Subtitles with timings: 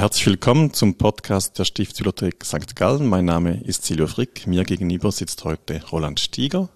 [0.00, 2.74] Herzlich willkommen zum Podcast der Stiftsbibliothek St.
[2.74, 3.06] Gallen.
[3.06, 4.46] Mein Name ist Silvio Frick.
[4.46, 6.70] Mir gegenüber sitzt heute Roland Stieger.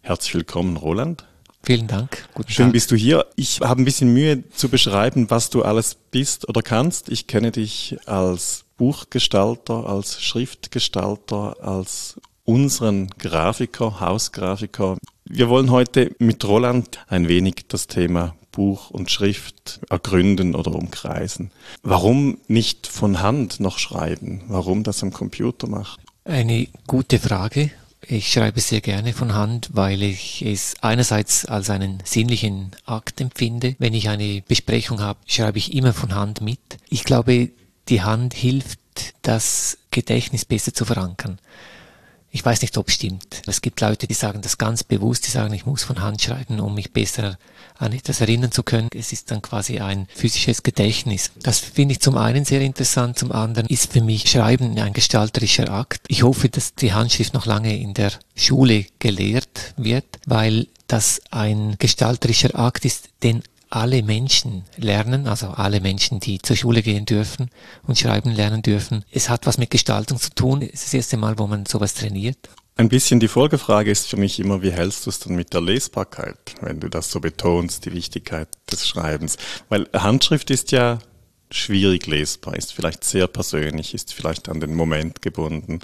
[0.00, 1.24] Herzlich willkommen, Roland.
[1.62, 2.28] Vielen Dank.
[2.34, 2.72] Guten Schön Tag.
[2.72, 3.24] bist du hier.
[3.36, 7.08] Ich habe ein bisschen Mühe zu beschreiben, was du alles bist oder kannst.
[7.08, 14.98] Ich kenne dich als Buchgestalter, als Schriftgestalter, als unseren Grafiker, Hausgrafiker.
[15.24, 21.50] Wir wollen heute mit Roland ein wenig das Thema Buch und Schrift ergründen oder umkreisen.
[21.82, 24.42] Warum nicht von Hand noch schreiben?
[24.48, 26.02] Warum das am Computer machen?
[26.24, 27.70] Eine gute Frage.
[28.08, 33.76] Ich schreibe sehr gerne von Hand, weil ich es einerseits als einen sinnlichen Akt empfinde.
[33.78, 36.60] Wenn ich eine Besprechung habe, schreibe ich immer von Hand mit.
[36.88, 37.50] Ich glaube,
[37.88, 38.78] die Hand hilft,
[39.20, 41.38] das Gedächtnis besser zu verankern.
[42.30, 43.42] Ich weiß nicht, ob es stimmt.
[43.46, 46.60] Es gibt Leute, die sagen das ganz bewusst, die sagen, ich muss von Hand schreiben,
[46.60, 47.38] um mich besser
[47.78, 48.88] an etwas erinnern zu können.
[48.94, 51.30] Es ist dann quasi ein physisches Gedächtnis.
[51.42, 55.70] Das finde ich zum einen sehr interessant, zum anderen ist für mich Schreiben ein gestalterischer
[55.70, 56.00] Akt.
[56.08, 61.76] Ich hoffe, dass die Handschrift noch lange in der Schule gelehrt wird, weil das ein
[61.78, 67.50] gestalterischer Akt ist, den alle Menschen lernen, also alle Menschen, die zur Schule gehen dürfen
[67.86, 69.04] und schreiben lernen dürfen.
[69.10, 70.62] Es hat was mit Gestaltung zu tun.
[70.62, 72.38] Es ist das erste Mal, wo man sowas trainiert.
[72.78, 75.62] Ein bisschen die Folgefrage ist für mich immer, wie hältst du es dann mit der
[75.62, 79.38] Lesbarkeit, wenn du das so betonst, die Wichtigkeit des Schreibens?
[79.70, 80.98] Weil Handschrift ist ja
[81.50, 85.80] schwierig lesbar, ist vielleicht sehr persönlich, ist vielleicht an den Moment gebunden.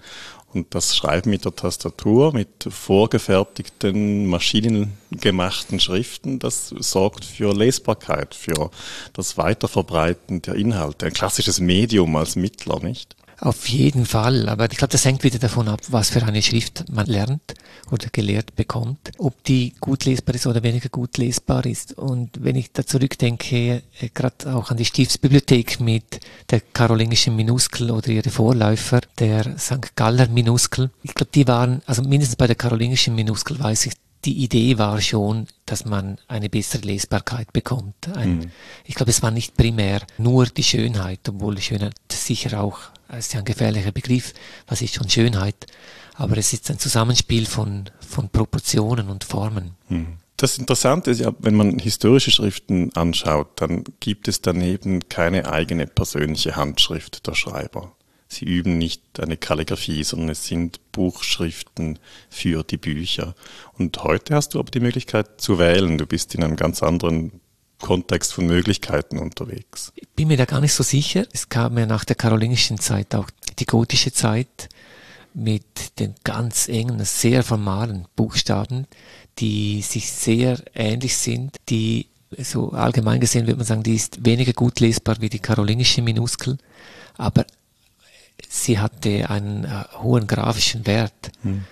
[0.52, 8.70] Und das Schreiben mit der Tastatur, mit vorgefertigten, maschinengemachten Schriften, das sorgt für Lesbarkeit, für
[9.14, 11.06] das Weiterverbreiten der Inhalte.
[11.06, 13.16] Ein klassisches Medium als Mittler, nicht?
[13.42, 16.84] Auf jeden Fall, aber ich glaube, das hängt wieder davon ab, was für eine Schrift
[16.92, 17.54] man lernt
[17.90, 21.98] oder gelehrt bekommt, ob die gut lesbar ist oder weniger gut lesbar ist.
[21.98, 27.90] Und wenn ich da zurückdenke, äh, gerade auch an die Stiftsbibliothek mit der karolingischen Minuskel
[27.90, 29.96] oder ihre Vorläufer, der St.
[29.96, 34.44] Galler Minuskel, ich glaube, die waren, also mindestens bei der karolingischen Minuskel weiß ich, die
[34.44, 38.08] Idee war schon, dass man eine bessere Lesbarkeit bekommt.
[38.14, 38.50] Ein, mhm.
[38.84, 42.78] Ich glaube, es war nicht primär nur die Schönheit, obwohl die Schönheit sicher auch
[43.16, 44.32] das ist ja ein gefährlicher Begriff,
[44.66, 45.66] was ist schon Schönheit,
[46.14, 49.72] aber es ist ein Zusammenspiel von, von Proportionen und Formen.
[49.88, 50.18] Hm.
[50.38, 55.86] Das Interessante ist ja, wenn man historische Schriften anschaut, dann gibt es daneben keine eigene
[55.86, 57.92] persönliche Handschrift der Schreiber.
[58.28, 61.98] Sie üben nicht eine Kalligraphie, sondern es sind Buchschriften
[62.30, 63.34] für die Bücher.
[63.74, 65.98] Und heute hast du aber die Möglichkeit zu wählen.
[65.98, 67.41] Du bist in einem ganz anderen
[67.82, 69.92] Kontext von Möglichkeiten unterwegs.
[69.96, 71.26] Ich bin mir da gar nicht so sicher.
[71.32, 73.28] Es kam ja nach der karolingischen Zeit auch
[73.58, 74.70] die gotische Zeit
[75.34, 78.86] mit den ganz engen, sehr formalen Buchstaben,
[79.38, 82.06] die sich sehr ähnlich sind, die
[82.38, 86.56] so allgemein gesehen würde man sagen, die ist weniger gut lesbar wie die karolingische Minuskel,
[87.18, 87.44] aber
[88.48, 91.32] sie hatte einen äh, hohen grafischen Wert.
[91.42, 91.64] Hm.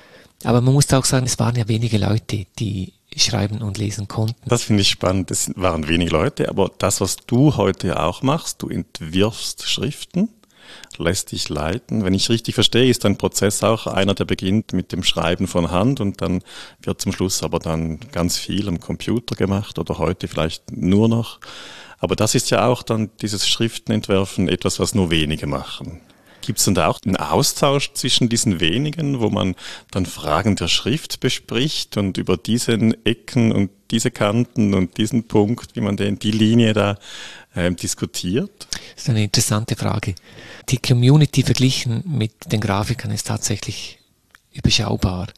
[0.45, 4.37] Aber man muss auch sagen, es waren ja wenige Leute, die schreiben und lesen konnten.
[4.49, 5.31] Das finde ich spannend.
[5.31, 10.29] Es waren wenig Leute, aber das, was du heute auch machst, du entwirfst Schriften,
[10.99, 12.05] lässt dich leiten.
[12.05, 15.71] Wenn ich richtig verstehe, ist dein Prozess auch einer, der beginnt mit dem Schreiben von
[15.71, 16.43] Hand und dann
[16.83, 21.41] wird zum Schluss aber dann ganz viel am Computer gemacht oder heute vielleicht nur noch.
[21.99, 26.01] Aber das ist ja auch dann dieses Schriftenentwerfen etwas, was nur wenige machen.
[26.41, 29.55] Gibt es dann da auch einen Austausch zwischen diesen wenigen, wo man
[29.91, 32.73] dann Fragen der Schrift bespricht und über diese
[33.05, 36.97] Ecken und diese Kanten und diesen Punkt, wie man denn die Linie da
[37.55, 38.51] ähm, diskutiert?
[38.95, 40.15] Das ist eine interessante Frage.
[40.69, 43.99] Die Community verglichen mit den Grafikern ist tatsächlich
[44.53, 45.29] überschaubar.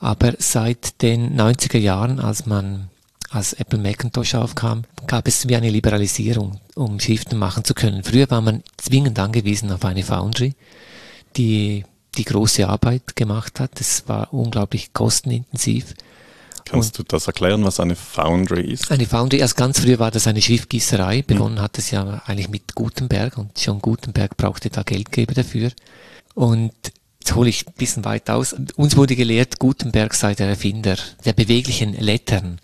[0.00, 2.88] Aber seit den 90er Jahren, als man
[3.30, 8.02] als Apple Macintosh aufkam, gab es wie eine Liberalisierung, um Schriften machen zu können.
[8.02, 10.54] Früher war man zwingend angewiesen auf eine Foundry,
[11.36, 11.84] die
[12.16, 13.80] die große Arbeit gemacht hat.
[13.80, 15.94] Es war unglaublich kostenintensiv.
[16.64, 18.90] Kannst und du das erklären, was eine Foundry ist?
[18.90, 21.22] Eine Foundry, also ganz früher war das eine Schriftgießerei.
[21.22, 21.62] Begonnen mhm.
[21.62, 25.70] hat es ja eigentlich mit Gutenberg und schon Gutenberg brauchte da Geldgeber dafür.
[26.34, 26.72] Und
[27.20, 28.54] jetzt hole ich ein bisschen weit aus.
[28.76, 32.60] Uns wurde gelehrt, Gutenberg sei der Erfinder der beweglichen Lettern.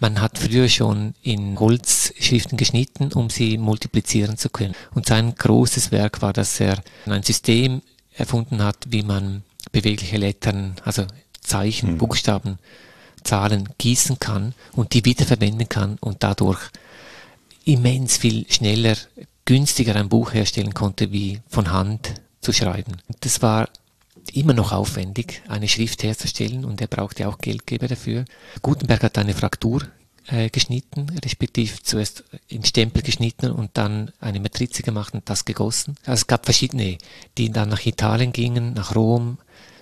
[0.00, 4.74] Man hat früher schon in Holzschriften geschnitten, um sie multiplizieren zu können.
[4.94, 7.82] Und sein großes Werk war, dass er ein System
[8.12, 9.42] erfunden hat, wie man
[9.72, 11.06] bewegliche Lettern, also
[11.40, 11.98] Zeichen, mhm.
[11.98, 12.58] Buchstaben,
[13.22, 16.60] Zahlen gießen kann und die wiederverwenden kann und dadurch
[17.64, 18.96] immens viel schneller,
[19.44, 22.98] günstiger ein Buch herstellen konnte, wie von Hand zu schreiben.
[23.20, 23.68] Das war
[24.32, 28.24] immer noch aufwendig, eine Schrift herzustellen und er brauchte auch Geldgeber dafür.
[28.62, 29.82] Gutenberg hat eine Fraktur
[30.26, 35.96] äh, geschnitten, respektive zuerst in Stempel geschnitten und dann eine Matrize gemacht und das gegossen.
[36.06, 36.98] Also es gab verschiedene,
[37.36, 39.38] die dann nach Italien gingen, nach Rom,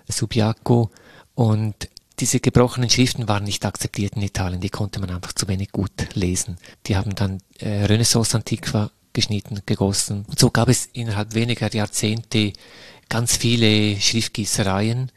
[0.08, 0.90] Subiaco
[1.34, 1.88] und
[2.18, 6.14] diese gebrochenen Schriften waren nicht akzeptiert in Italien, die konnte man einfach zu wenig gut
[6.14, 6.56] lesen.
[6.86, 10.24] Die haben dann äh, Renaissance Antiqua geschnitten, gegossen.
[10.28, 12.52] Und so gab es innerhalb weniger Jahrzehnte
[13.12, 15.12] ganz viele Schriftgießereien,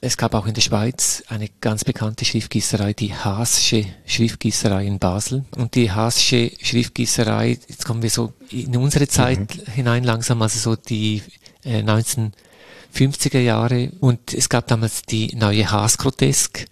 [0.00, 5.44] es gab auch in der Schweiz eine ganz bekannte Schriftgießerei, die Haasche Schriftgießerei in Basel.
[5.56, 9.72] Und die Haasche Schriftgießerei, jetzt kommen wir so in unsere Zeit mhm.
[9.72, 11.22] hinein langsam, also so die
[11.64, 13.92] äh, 1950er Jahre.
[14.00, 16.66] Und es gab damals die neue Haas Grotesk.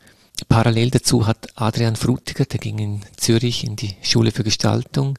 [0.49, 5.17] Parallel dazu hat Adrian Frutiger, der ging in Zürich in die Schule für Gestaltung.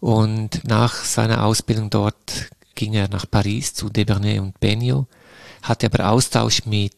[0.00, 5.08] Und nach seiner Ausbildung dort ging er nach Paris zu Debernay und Benio,
[5.62, 6.94] hatte aber Austausch mit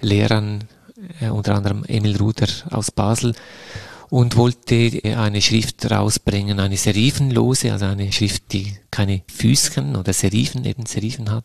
[0.00, 0.64] Lehrern,
[1.20, 3.34] äh, unter anderem Emil Ruder aus Basel,
[4.10, 10.64] und wollte eine Schrift rausbringen, eine serifenlose, also eine Schrift, die keine Füßchen oder Serifen,
[10.64, 11.44] eben Serifen hat.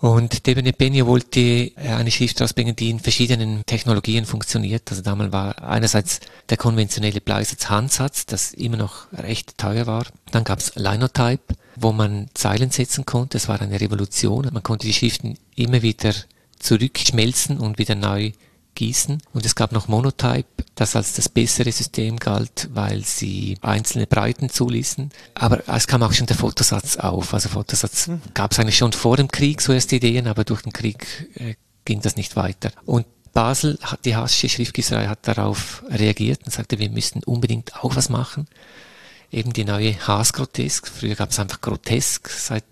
[0.00, 4.90] Und Debene Benio wollte eine Schrift rausbringen, die in verschiedenen Technologien funktioniert.
[4.90, 6.18] Also damals war einerseits
[6.50, 10.04] der konventionelle Bleisatz-Handsatz, das immer noch recht teuer war.
[10.32, 13.36] Dann gab es Linotype, wo man Zeilen setzen konnte.
[13.36, 14.48] Es war eine Revolution.
[14.52, 16.12] Man konnte die Schriften immer wieder
[16.58, 18.32] zurückschmelzen und wieder neu
[18.74, 19.22] gießen.
[19.32, 24.50] Und es gab noch Monotype, das als das bessere System galt, weil sie einzelne Breiten
[24.50, 25.10] zuließen.
[25.34, 27.32] Aber es kam auch schon der Fotosatz auf.
[27.34, 28.20] Also Fotosatz mhm.
[28.34, 31.54] gab es eigentlich schon vor dem Krieg so erste Ideen, aber durch den Krieg äh,
[31.84, 32.70] ging das nicht weiter.
[32.84, 38.08] Und Basel, die Hassische Schriftgießerei hat darauf reagiert und sagte, wir müssten unbedingt auch was
[38.08, 38.46] machen
[39.34, 40.86] eben die neue Haas Grotesk.
[40.86, 42.64] Früher gab es einfach Grotesk seit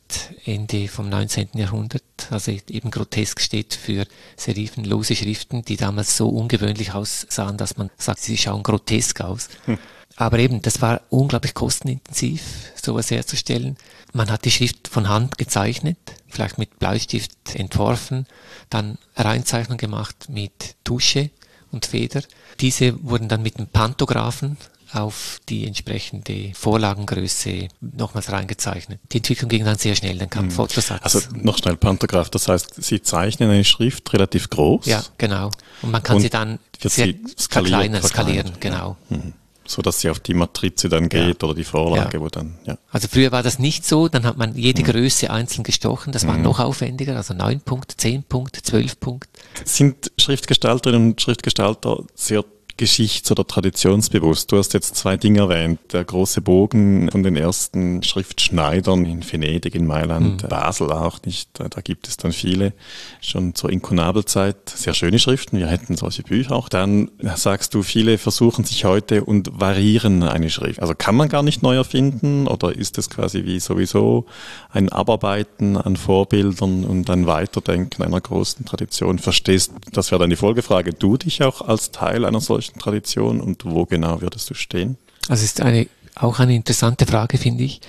[0.45, 1.49] Ende vom 19.
[1.55, 2.03] Jahrhundert.
[2.31, 4.07] Also eben Grotesk steht für
[4.37, 9.49] serifenlose Schriften, die damals so ungewöhnlich aussahen, dass man sagt, sie schauen grotesk aus.
[9.65, 9.79] Hm.
[10.17, 12.43] Aber eben, das war unglaublich kostenintensiv,
[12.81, 13.77] sowas herzustellen.
[14.13, 15.99] Man hat die Schrift von Hand gezeichnet,
[16.29, 18.27] vielleicht mit Bleistift entworfen,
[18.71, 21.31] dann Reinzeichnung gemacht mit Tusche
[21.73, 22.23] und Feder.
[22.61, 24.59] Diese wurden dann mit dem Pantographen
[24.93, 29.01] auf die entsprechende Vorlagengröße nochmals reingezeichnet.
[29.13, 30.51] Die Entwicklung ging dann sehr schnell, dann kam mhm.
[30.51, 31.03] Fotosatz.
[31.03, 34.87] Also noch schnell Pantograph, das heißt, Sie zeichnen eine Schrift relativ groß.
[34.87, 35.51] Ja, genau.
[35.83, 38.97] Und man kann Und sie dann sehr verkleinern, skalieren, genau.
[39.09, 39.35] Mhm
[39.73, 41.49] so dass sie auf die Matrize dann geht ja.
[41.49, 42.23] oder die Vorlage, ja.
[42.23, 42.77] wo dann, ja.
[42.91, 44.87] Also früher war das nicht so, dann hat man jede mhm.
[44.87, 46.43] Größe einzeln gestochen, das war mhm.
[46.43, 49.29] noch aufwendiger, also 9 Punkt, 10 Punkt, 12 Punkt.
[49.65, 52.45] Sind Schriftgestalterinnen und Schriftgestalter sehr
[52.77, 54.51] geschichts- oder traditionsbewusst.
[54.51, 55.81] Du hast jetzt zwei Dinge erwähnt.
[55.93, 60.49] Der große Bogen von den ersten Schriftschneidern in Venedig, in Mailand, mhm.
[60.49, 61.51] Basel auch nicht.
[61.55, 62.73] Da gibt es dann viele.
[63.21, 65.59] Schon zur Inkunabelzeit sehr schöne Schriften.
[65.59, 66.69] Wir hätten solche Bücher auch.
[66.69, 70.81] Dann sagst du, viele versuchen sich heute und variieren eine Schrift.
[70.81, 74.27] Also kann man gar nicht neu erfinden oder ist es quasi wie sowieso
[74.71, 79.19] ein Abarbeiten an Vorbildern und ein Weiterdenken einer großen Tradition?
[79.19, 83.41] Verstehst, das wäre dann die Folgefrage, du dich auch als Teil einer solchen solchen Tradition
[83.41, 84.97] und wo genau würdest du stehen?
[85.29, 87.81] Also ist eine, auch eine interessante Frage, finde ich.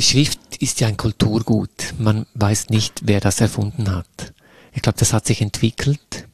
[0.00, 1.94] Schrift ist ja ein Kulturgut.
[1.98, 4.32] Man weiß nicht, wer das erfunden hat.
[4.72, 6.28] Ich glaube, das hat sich entwickelt.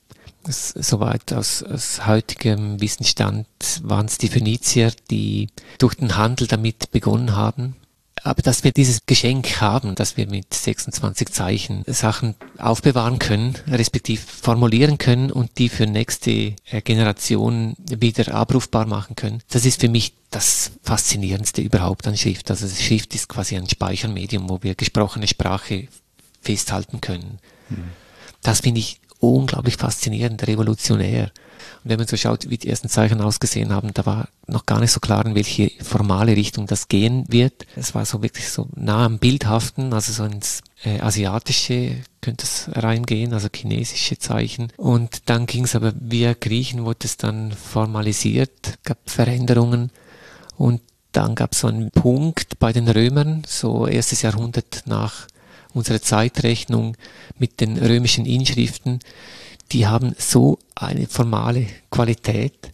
[0.46, 3.46] Soweit aus, aus heutigem Wissensstand
[3.82, 5.48] waren es die Phönizier, die
[5.78, 7.76] durch den Handel damit begonnen haben.
[8.24, 14.22] Aber dass wir dieses Geschenk haben, dass wir mit 26 Zeichen Sachen aufbewahren können, respektive
[14.22, 19.90] formulieren können und die für nächste äh, Generation wieder abrufbar machen können, das ist für
[19.90, 22.50] mich das Faszinierendste überhaupt an Schrift.
[22.50, 25.88] Also Schrift ist quasi ein Speichermedium, wo wir gesprochene Sprache
[26.40, 27.40] festhalten können.
[27.68, 27.90] Mhm.
[28.42, 31.30] Das finde ich unglaublich faszinierend, revolutionär.
[31.84, 34.80] Und wenn man so schaut, wie die ersten Zeichen ausgesehen haben, da war noch gar
[34.80, 37.66] nicht so klar, in welche formale Richtung das gehen wird.
[37.76, 42.70] Es war so wirklich so nah am Bildhaften, also so ins äh, Asiatische könnte es
[42.72, 44.72] reingehen, also chinesische Zeichen.
[44.78, 49.90] Und dann ging es aber via Griechen, wurde es dann formalisiert, gab Veränderungen
[50.56, 50.80] und
[51.12, 55.26] dann gab es so einen Punkt bei den Römern, so erstes Jahrhundert nach
[55.74, 56.96] unserer Zeitrechnung
[57.38, 59.00] mit den römischen Inschriften,
[59.72, 62.70] die haben so eine formale Qualität.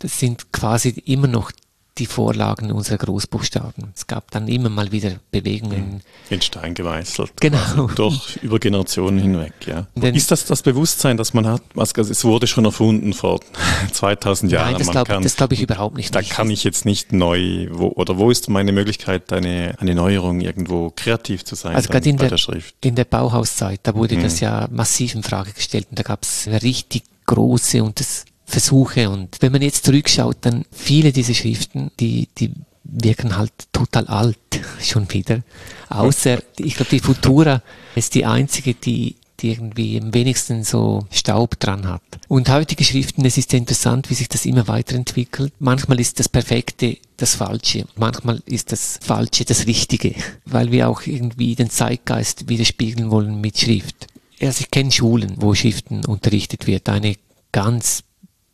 [0.00, 1.52] Das sind quasi immer noch
[1.98, 3.92] die Vorlagen unserer Großbuchstaben.
[3.94, 6.02] Es gab dann immer mal wieder Bewegungen.
[6.28, 7.40] In Stein gemeißelt.
[7.40, 7.86] Genau.
[7.94, 9.86] Durch über Generationen hinweg, ja.
[9.94, 11.62] Denn ist das das Bewusstsein, das man hat?
[11.76, 13.40] Also es wurde schon erfunden vor
[13.92, 14.72] 2000 Jahren.
[14.72, 16.14] Nein, das glaube glaub ich überhaupt nicht.
[16.14, 20.40] Da kann ich jetzt nicht neu, wo, oder wo ist meine Möglichkeit, eine, eine Neuerung
[20.40, 22.74] irgendwo kreativ zu sein also gerade in der, der, Schrift?
[22.80, 24.22] In der Bauhauszeit, da wurde mhm.
[24.22, 29.08] das ja massiv in Frage gestellt und da gab es richtig große und das Versuche.
[29.08, 32.52] Und wenn man jetzt zurückschaut, dann viele dieser Schriften, die, die
[32.84, 34.38] wirken halt total alt
[34.80, 35.42] schon wieder.
[35.88, 37.62] Außer, ich glaube, die Futura
[37.94, 42.02] ist die einzige, die, die irgendwie am wenigsten so Staub dran hat.
[42.28, 45.52] Und heutige Schriften, es ist ja interessant, wie sich das immer weiterentwickelt.
[45.58, 51.02] Manchmal ist das Perfekte das Falsche, manchmal ist das Falsche das Richtige, weil wir auch
[51.06, 54.08] irgendwie den Zeitgeist widerspiegeln wollen mit Schrift.
[54.40, 56.88] Also ich kenne Schulen, wo Schriften unterrichtet wird.
[56.88, 57.14] Eine
[57.52, 58.02] ganz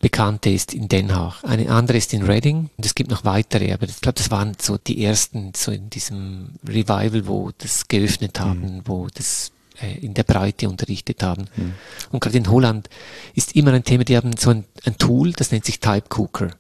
[0.01, 3.73] bekannte ist in Den Haag, eine andere ist in Reading und es gibt noch weitere,
[3.73, 8.41] aber ich glaube, das waren so die ersten, so in diesem Revival, wo das geöffnet
[8.41, 8.83] haben, mhm.
[8.87, 11.45] wo das äh, in der Breite unterrichtet haben.
[11.55, 11.75] Mhm.
[12.11, 12.89] Und gerade in Holland
[13.35, 16.51] ist immer ein Thema, die haben so ein, ein Tool, das nennt sich Type Cooker,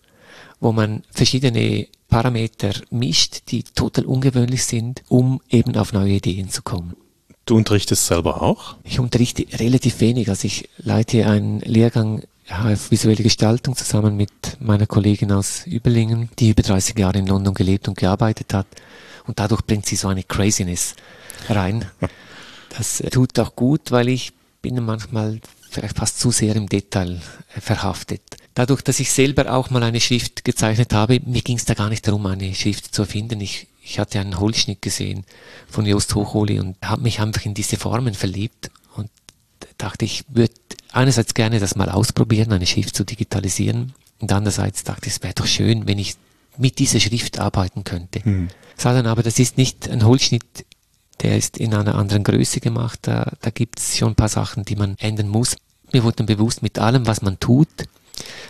[0.61, 6.61] wo man verschiedene Parameter mischt, die total ungewöhnlich sind, um eben auf neue Ideen zu
[6.61, 6.95] kommen.
[7.47, 8.77] Du unterrichtest selber auch?
[8.85, 10.29] Ich unterrichte relativ wenig.
[10.29, 14.30] Also ich leite einen Lehrgang auf visuelle Gestaltung zusammen mit
[14.61, 18.66] meiner Kollegin aus Überlingen, die über 30 Jahre in London gelebt und gearbeitet hat.
[19.26, 20.95] Und dadurch bringt sie so eine Craziness
[21.49, 21.85] rein.
[22.76, 25.40] Das tut auch gut, weil ich bin manchmal
[25.71, 27.21] vielleicht fast zu sehr im Detail
[27.57, 28.23] äh, verhaftet.
[28.54, 31.88] Dadurch, dass ich selber auch mal eine Schrift gezeichnet habe, mir ging es da gar
[31.88, 33.40] nicht darum, eine Schrift zu erfinden.
[33.40, 35.25] Ich, ich hatte einen Holzschnitt gesehen
[35.69, 38.71] von Jost Hochholi und habe mich einfach in diese Formen verliebt
[39.83, 40.55] dachte, ich würde
[40.93, 45.35] einerseits gerne das mal ausprobieren, eine Schrift zu digitalisieren und andererseits dachte ich, es wäre
[45.35, 46.17] doch schön, wenn ich
[46.57, 48.21] mit dieser Schrift arbeiten könnte.
[48.25, 48.49] Mhm.
[48.77, 50.67] Sah dann aber, das ist nicht ein Holzschnitt,
[51.23, 54.65] der ist in einer anderen Größe gemacht, da, da gibt es schon ein paar Sachen,
[54.65, 55.57] die man ändern muss.
[55.93, 57.69] Mir wurde dann bewusst, mit allem, was man tut,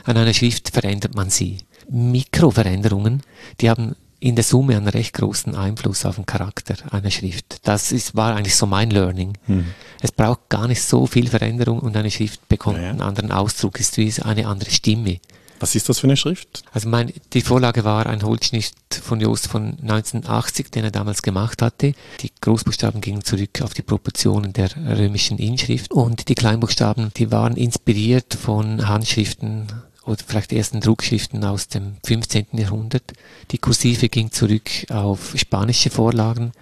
[0.05, 1.59] an einer Schrift verändert man sie.
[1.89, 3.23] Mikroveränderungen,
[3.61, 7.61] die haben in der Summe einen recht großen Einfluss auf den Charakter einer Schrift.
[7.65, 9.37] Das ist, war eigentlich so mein Learning.
[9.47, 9.67] Hm.
[10.01, 12.91] Es braucht gar nicht so viel Veränderung und eine Schrift bekommt naja.
[12.91, 15.21] einen anderen Ausdruck, ist wie eine andere Stimme.
[15.61, 16.63] Was ist das für eine Schrift?
[16.73, 21.61] Also mein, die Vorlage war ein Holzschnitt von Jost von 1980, den er damals gemacht
[21.61, 21.93] hatte.
[22.21, 27.57] Die Großbuchstaben gingen zurück auf die Proportionen der römischen Inschrift und die Kleinbuchstaben, die waren
[27.57, 29.67] inspiriert von Handschriften
[30.11, 32.47] oder vielleicht ersten Druckschriften aus dem 15.
[32.53, 33.13] Jahrhundert.
[33.53, 36.53] Die Kursive ging zurück auf spanische Vorlagen.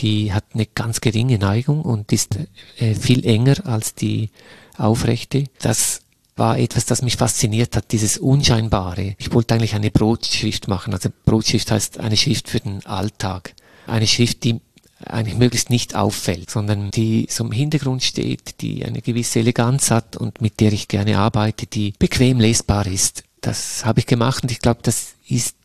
[0.00, 2.38] Die hat eine ganz geringe Neigung und ist
[2.78, 4.30] äh, viel enger als die
[4.76, 5.44] aufrechte.
[5.60, 6.02] Das
[6.36, 9.14] war etwas, das mich fasziniert hat, dieses Unscheinbare.
[9.18, 10.94] Ich wollte eigentlich eine Brotschrift machen.
[10.94, 13.54] Also Brotschrift heißt eine Schrift für den Alltag.
[13.86, 14.60] Eine Schrift, die
[15.04, 20.16] eigentlich möglichst nicht auffällt, sondern die so im Hintergrund steht, die eine gewisse Eleganz hat
[20.16, 23.24] und mit der ich gerne arbeite, die bequem lesbar ist.
[23.40, 25.56] Das habe ich gemacht und ich glaube, das ist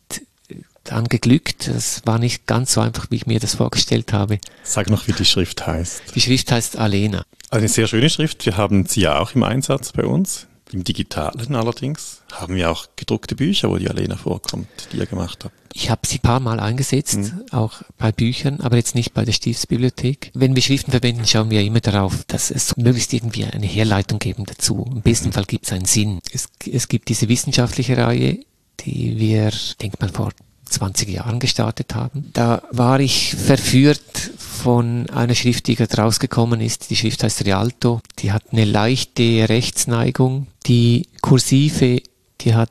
[0.84, 1.68] dann geglückt.
[1.68, 4.38] Das war nicht ganz so einfach, wie ich mir das vorgestellt habe.
[4.62, 6.14] Sag noch, wie die Schrift heißt.
[6.14, 7.24] Die Schrift heißt Alena.
[7.50, 8.46] Eine sehr schöne Schrift.
[8.46, 10.46] Wir haben sie ja auch im Einsatz bei uns.
[10.72, 15.44] Im Digitalen allerdings haben wir auch gedruckte Bücher, wo die Alena vorkommt, die ihr gemacht
[15.44, 15.54] habt.
[15.72, 17.44] Ich habe sie ein paar Mal eingesetzt, mhm.
[17.50, 20.30] auch bei Büchern, aber jetzt nicht bei der Stiftsbibliothek.
[20.32, 24.46] Wenn wir Schriften verwenden, schauen wir immer darauf, dass es möglichst irgendwie eine Herleitung geben
[24.46, 24.86] dazu.
[24.90, 25.32] Im besten mhm.
[25.32, 26.20] Fall gibt es einen Sinn.
[26.32, 28.38] Es, es gibt diese wissenschaftliche Reihe,
[28.80, 30.30] die wir, denk mal, vor
[30.68, 32.30] 20 Jahren gestartet haben.
[32.32, 34.00] Da war ich verführt
[34.38, 36.90] von einer Schrift, die gerade rausgekommen ist.
[36.90, 38.00] Die Schrift heißt Rialto.
[38.18, 40.48] Die hat eine leichte Rechtsneigung.
[40.66, 42.02] Die Kursive,
[42.40, 42.70] die hat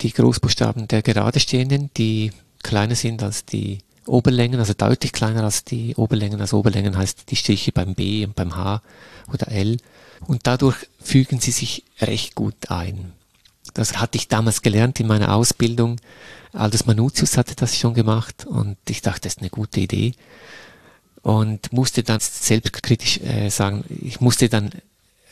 [0.00, 5.64] die Großbuchstaben der gerade stehenden, die kleiner sind als die Oberlängen, also deutlich kleiner als
[5.64, 6.40] die Oberlängen.
[6.40, 8.82] Also Oberlängen heißt die Striche beim B und beim H
[9.32, 9.78] oder L.
[10.26, 13.12] Und dadurch fügen sie sich recht gut ein.
[13.74, 16.00] Das hatte ich damals gelernt in meiner Ausbildung.
[16.52, 20.12] Aldous Manutius hatte das schon gemacht und ich dachte, das ist eine gute Idee.
[21.22, 24.70] Und musste dann selbstkritisch äh, sagen, ich musste dann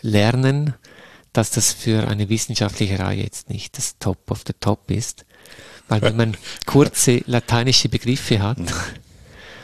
[0.02, 0.75] lernen,
[1.33, 5.25] dass das für eine wissenschaftliche Reihe jetzt nicht das Top of the Top ist.
[5.89, 8.59] Weil wenn man kurze lateinische Begriffe hat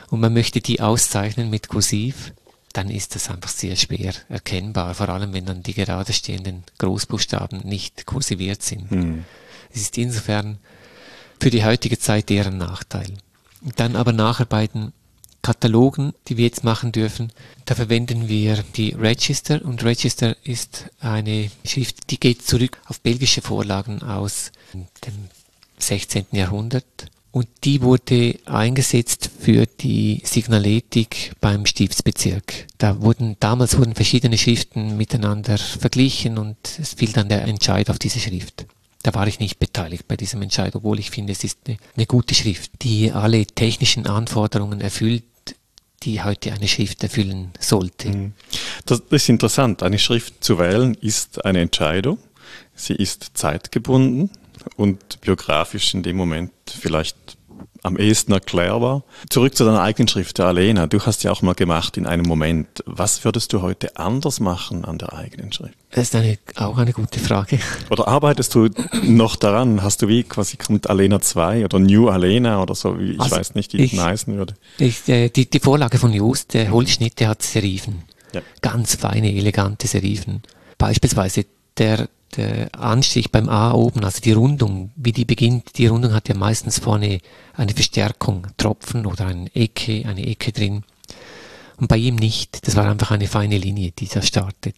[0.09, 2.33] und man möchte die auszeichnen mit Kursiv,
[2.73, 7.61] dann ist das einfach sehr schwer erkennbar, vor allem wenn dann die gerade stehenden Großbuchstaben
[7.61, 8.91] nicht kursiviert sind.
[8.91, 9.25] Mhm.
[9.73, 10.59] Es ist insofern
[11.39, 13.13] für die heutige Zeit eher ein Nachteil.
[13.75, 14.93] Dann aber nacharbeiten
[15.47, 17.31] Katalogen, die wir jetzt machen dürfen,
[17.63, 23.41] da verwenden wir die Register und Register ist eine Schrift, die geht zurück auf belgische
[23.41, 25.13] Vorlagen aus dem
[25.79, 26.25] 16.
[26.33, 26.83] Jahrhundert
[27.31, 32.67] und die wurde eingesetzt für die Signaletik beim Stiftsbezirk.
[32.77, 37.99] Da wurden, damals wurden verschiedene Schriften miteinander verglichen und es fiel dann der Entscheid auf
[37.99, 38.65] diese Schrift.
[39.01, 42.05] Da war ich nicht beteiligt bei diesem Entscheid, obwohl ich finde, es ist eine, eine
[42.05, 45.23] gute Schrift, die alle technischen Anforderungen erfüllt,
[46.03, 48.09] die heute eine Schrift erfüllen sollte.
[48.09, 48.33] Mhm.
[48.85, 49.83] Das ist interessant.
[49.83, 52.19] Eine Schrift zu wählen ist eine Entscheidung.
[52.75, 54.29] Sie ist zeitgebunden
[54.75, 57.36] und biografisch in dem Moment vielleicht
[57.87, 59.03] am ehesten erklärbar.
[59.29, 60.87] Zurück zu deiner eigenen Schrift, der Alena.
[60.87, 62.83] Du hast ja auch mal gemacht in einem Moment.
[62.85, 65.73] Was würdest du heute anders machen an der eigenen Schrift?
[65.91, 67.59] Das ist eine, auch eine gute Frage.
[67.89, 68.69] Oder arbeitest du
[69.03, 69.81] noch daran?
[69.81, 72.97] Hast du wie quasi kommt Alena 2 oder New Alena oder so?
[72.97, 74.55] Ich also weiß nicht, wie ich heißen würde.
[74.77, 78.03] Ich, äh, die, die Vorlage von Just, der Holzschnitt, der hat Serifen.
[78.33, 78.41] Ja.
[78.61, 80.43] Ganz feine, elegante Serifen.
[80.77, 81.45] Beispielsweise
[81.77, 86.29] der der Anstrich beim A oben, also die Rundung, wie die beginnt, die Rundung hat
[86.29, 87.19] ja meistens vorne
[87.53, 90.83] eine Verstärkung, Tropfen oder eine Ecke, eine Ecke drin.
[91.77, 92.67] Und bei ihm nicht.
[92.67, 94.75] Das war einfach eine feine Linie, die da startet.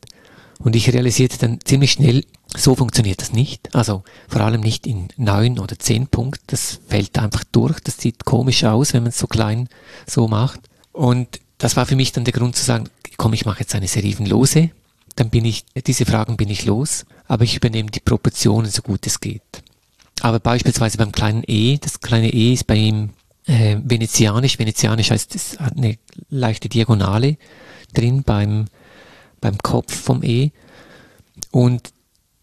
[0.60, 2.26] Und ich realisierte dann ziemlich schnell,
[2.56, 3.74] so funktioniert das nicht.
[3.74, 6.44] Also vor allem nicht in neun oder zehn Punkten.
[6.48, 7.80] Das fällt einfach durch.
[7.80, 9.70] Das sieht komisch aus, wenn man es so klein
[10.06, 10.60] so macht.
[10.92, 13.88] Und das war für mich dann der Grund zu sagen, komm, ich mache jetzt eine
[13.88, 14.72] serifenlose
[15.20, 19.06] dann bin ich, diese Fragen bin ich los, aber ich übernehme die Proportionen so gut
[19.06, 19.42] es geht.
[20.22, 23.10] Aber beispielsweise beim kleinen E, das kleine E ist bei ihm
[23.46, 24.60] äh, venezianisch.
[24.60, 25.98] Venezianisch heißt, es hat eine
[26.30, 27.38] leichte Diagonale
[27.94, 28.68] drin beim,
[29.42, 30.52] beim Kopf vom E
[31.52, 31.92] und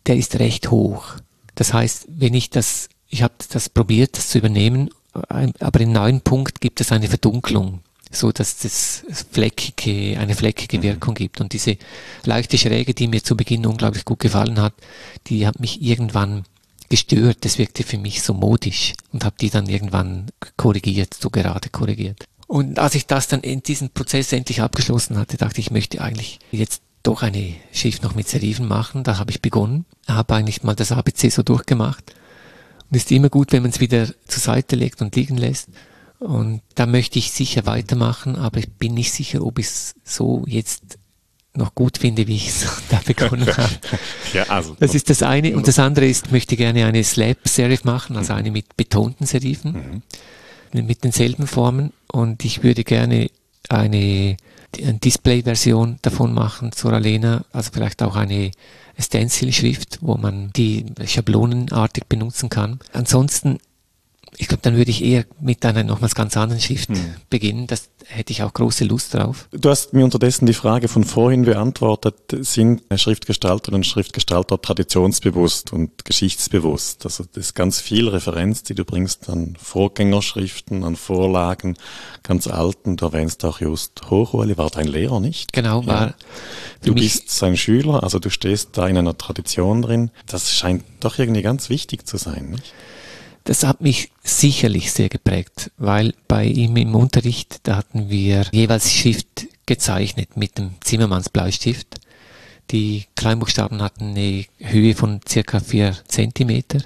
[0.04, 1.14] der ist recht hoch.
[1.54, 6.20] Das heißt, wenn ich das, ich habe das probiert, das zu übernehmen, aber im neuen
[6.20, 7.80] Punkt gibt es eine Verdunklung
[8.18, 10.82] so dass das fleckige, eine fleckige mhm.
[10.82, 11.40] Wirkung gibt.
[11.40, 11.76] Und diese
[12.24, 14.74] leichte Schräge, die mir zu Beginn unglaublich gut gefallen hat,
[15.26, 16.44] die hat mich irgendwann
[16.88, 17.38] gestört.
[17.42, 22.24] Das wirkte für mich so modisch und habe die dann irgendwann korrigiert, so gerade korrigiert.
[22.46, 26.00] Und als ich das dann in diesem Prozess endlich abgeschlossen hatte, dachte ich, ich möchte
[26.00, 29.04] eigentlich jetzt doch eine Schrift noch mit Serifen machen.
[29.04, 32.14] Da habe ich begonnen, habe eigentlich mal das ABC so durchgemacht.
[32.88, 35.68] Und ist immer gut, wenn man es wieder zur Seite legt und liegen lässt.
[36.18, 40.44] Und da möchte ich sicher weitermachen, aber ich bin nicht sicher, ob ich es so
[40.46, 40.98] jetzt
[41.56, 43.72] noch gut finde, wie ich es da begonnen habe.
[44.32, 45.56] ja, also, das ist das eine.
[45.56, 50.02] Und das andere ist, möchte gerne eine Slab-Serif machen, also eine mit betonten Serifen,
[50.72, 50.86] mhm.
[50.86, 51.92] mit denselben Formen.
[52.10, 53.30] Und ich würde gerne
[53.68, 54.36] eine,
[54.78, 58.52] eine Display-Version davon machen zur Alena, also vielleicht auch eine
[58.98, 62.78] Stencil-Schrift, wo man die schablonenartig benutzen kann.
[62.92, 63.58] Ansonsten
[64.38, 67.14] ich glaube, dann würde ich eher mit einer nochmals ganz anderen Schrift hm.
[67.30, 67.66] beginnen.
[67.66, 69.48] Das hätte ich auch große Lust drauf.
[69.50, 72.16] Du hast mir unterdessen die Frage von vorhin beantwortet.
[72.40, 77.04] Sind Schriftgestalter und Schriftgestalter traditionsbewusst und geschichtsbewusst?
[77.04, 81.76] Also das ist ganz viel Referenz, die du bringst an Vorgängerschriften, an Vorlagen,
[82.22, 82.96] ganz alten.
[82.96, 85.52] Du erwähnst auch just Hochuli, war dein Lehrer nicht?
[85.52, 86.08] Genau, war.
[86.08, 86.14] Ja.
[86.84, 90.10] Du bist sein Schüler, also du stehst da in einer Tradition drin.
[90.26, 92.74] Das scheint doch irgendwie ganz wichtig zu sein, nicht?
[93.46, 98.92] Das hat mich sicherlich sehr geprägt, weil bei ihm im Unterricht, da hatten wir jeweils
[98.92, 102.00] Schrift gezeichnet mit dem Zimmermanns Bleistift.
[102.72, 106.80] Die Kleinbuchstaben hatten eine Höhe von circa vier Zentimeter.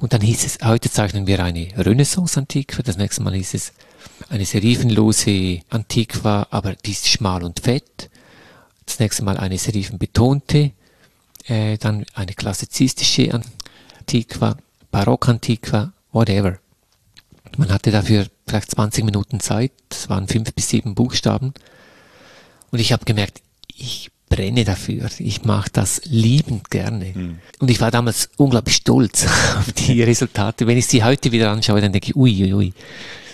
[0.00, 3.72] Und dann hieß es, heute zeichnen wir eine Renaissance-Antiqua, das nächste Mal hieß es
[4.28, 8.10] eine serifenlose Antiqua, aber die ist schmal und fett.
[8.84, 10.72] Das nächste Mal eine serifenbetonte,
[11.46, 13.40] äh, dann eine klassizistische
[14.00, 14.56] Antiqua
[14.94, 16.58] Barockantiqua, whatever.
[17.56, 21.52] Man hatte dafür vielleicht 20 Minuten Zeit, es waren fünf bis sieben Buchstaben.
[22.70, 23.42] Und ich habe gemerkt,
[23.76, 25.10] ich brenne dafür.
[25.18, 27.06] Ich mache das liebend gerne.
[27.12, 27.38] Mhm.
[27.58, 29.26] Und ich war damals unglaublich stolz
[29.58, 30.68] auf die Resultate.
[30.68, 32.72] Wenn ich sie heute wieder anschaue, dann denke ich, ui, ui, ui,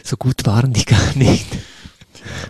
[0.02, 1.46] so gut waren die gar nicht.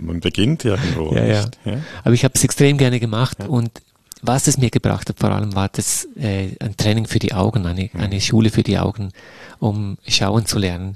[0.01, 1.13] Man beginnt irgendwo.
[1.17, 1.45] Ja, ja.
[1.65, 1.81] ja.
[2.05, 3.47] Aber ich habe es extrem gerne gemacht ja.
[3.47, 3.73] und
[4.23, 7.67] was es mir gebracht hat, vor allem war das äh, ein Training für die Augen,
[7.67, 8.01] eine, mhm.
[8.01, 9.11] eine Schule für die Augen,
[9.59, 10.95] um schauen zu lernen,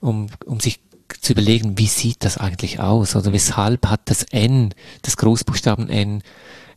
[0.00, 0.80] um, um sich
[1.20, 6.22] zu überlegen, wie sieht das eigentlich aus oder weshalb hat das N, das Großbuchstaben N,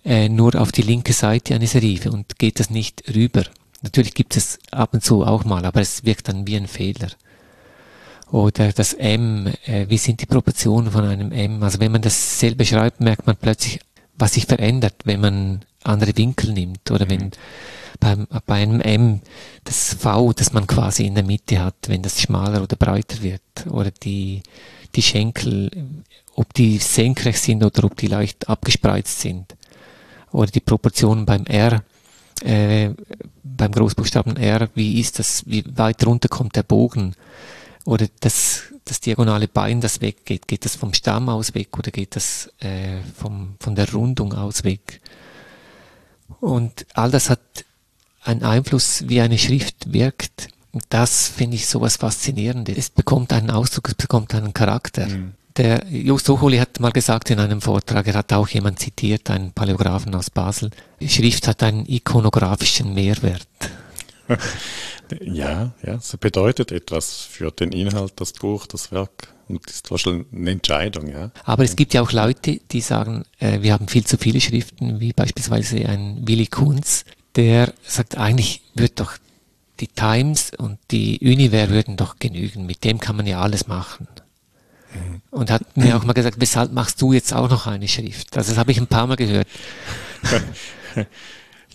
[0.06, 3.43] äh, nur auf die linke Seite eine Serife und geht das nicht rüber.
[3.82, 7.10] Natürlich gibt es ab und zu auch mal, aber es wirkt dann wie ein Fehler.
[8.32, 11.63] Oder das M, äh, wie sind die Proportionen von einem M?
[11.63, 13.80] Also wenn man das selber schreibt, merkt man plötzlich,
[14.17, 17.10] was sich verändert, wenn man andere Winkel nimmt oder mhm.
[17.10, 17.32] wenn
[17.99, 19.21] beim, bei einem M
[19.63, 23.41] das V, das man quasi in der Mitte hat, wenn das schmaler oder breiter wird
[23.69, 24.43] oder die,
[24.95, 25.71] die Schenkel,
[26.36, 29.56] ob die senkrecht sind oder ob die leicht abgespreizt sind
[30.32, 31.84] oder die Proportionen beim R,
[32.43, 32.91] äh,
[33.43, 37.15] beim Großbuchstaben R, wie ist das, wie weit runter kommt der Bogen
[37.88, 42.15] oder das das diagonale Bein, das weggeht, geht das vom Stamm aus weg oder geht
[42.15, 45.02] das äh, vom, von der Rundung aus weg?
[46.39, 47.39] Und all das hat
[48.23, 50.50] einen Einfluss, wie eine Schrift wirkt.
[50.73, 52.78] Und das finde ich sowas Faszinierendes.
[52.78, 55.08] Es bekommt einen Ausdruck, es bekommt einen Charakter.
[55.08, 55.34] Mhm.
[55.56, 59.54] Der Just Hochuli hat mal gesagt in einem Vortrag, er hat auch jemand zitiert, einen
[59.54, 60.69] Paläografen aus Basel,
[61.02, 63.47] Schrift hat einen ikonografischen Mehrwert.
[65.22, 69.30] Ja, ja, es bedeutet etwas für den Inhalt, das Buch, das Werk.
[69.48, 71.32] Und das ist wahrscheinlich eine Entscheidung, ja.
[71.46, 75.00] Aber es gibt ja auch Leute, die sagen, äh, wir haben viel zu viele Schriften,
[75.00, 79.13] wie beispielsweise ein Willy Kunz, der sagt, eigentlich wird doch
[79.80, 82.66] die Times und die Univer würden doch genügen.
[82.66, 84.08] Mit dem kann man ja alles machen.
[84.94, 85.22] Mhm.
[85.32, 88.36] Und hat mir auch mal gesagt, weshalb machst du jetzt auch noch eine Schrift?
[88.36, 89.48] Also das habe ich ein paar Mal gehört.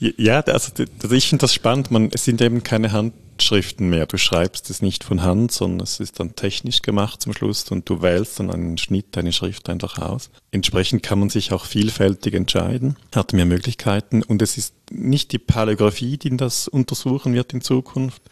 [0.03, 0.73] Ja, also
[1.12, 1.93] ich finde das spannend.
[1.93, 4.07] Man, es sind eben keine Handschriften mehr.
[4.07, 7.88] Du schreibst es nicht von Hand, sondern es ist dann technisch gemacht zum Schluss und
[7.88, 10.31] du wählst dann einen Schnitt, deine Schrift einfach aus.
[10.51, 15.38] Entsprechend kann man sich auch vielfältig entscheiden, hat mehr Möglichkeiten und es ist nicht die
[15.38, 18.23] Paläographie, die das untersuchen wird in Zukunft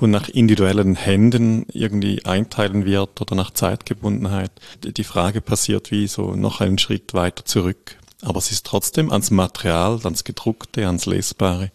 [0.00, 4.50] und nach individuellen Händen irgendwie einteilen wird oder nach Zeitgebundenheit.
[4.82, 9.30] Die Frage passiert wie so noch einen Schritt weiter zurück aber es ist trotzdem ans
[9.30, 11.70] Material, ans Gedruckte, ans Lesbare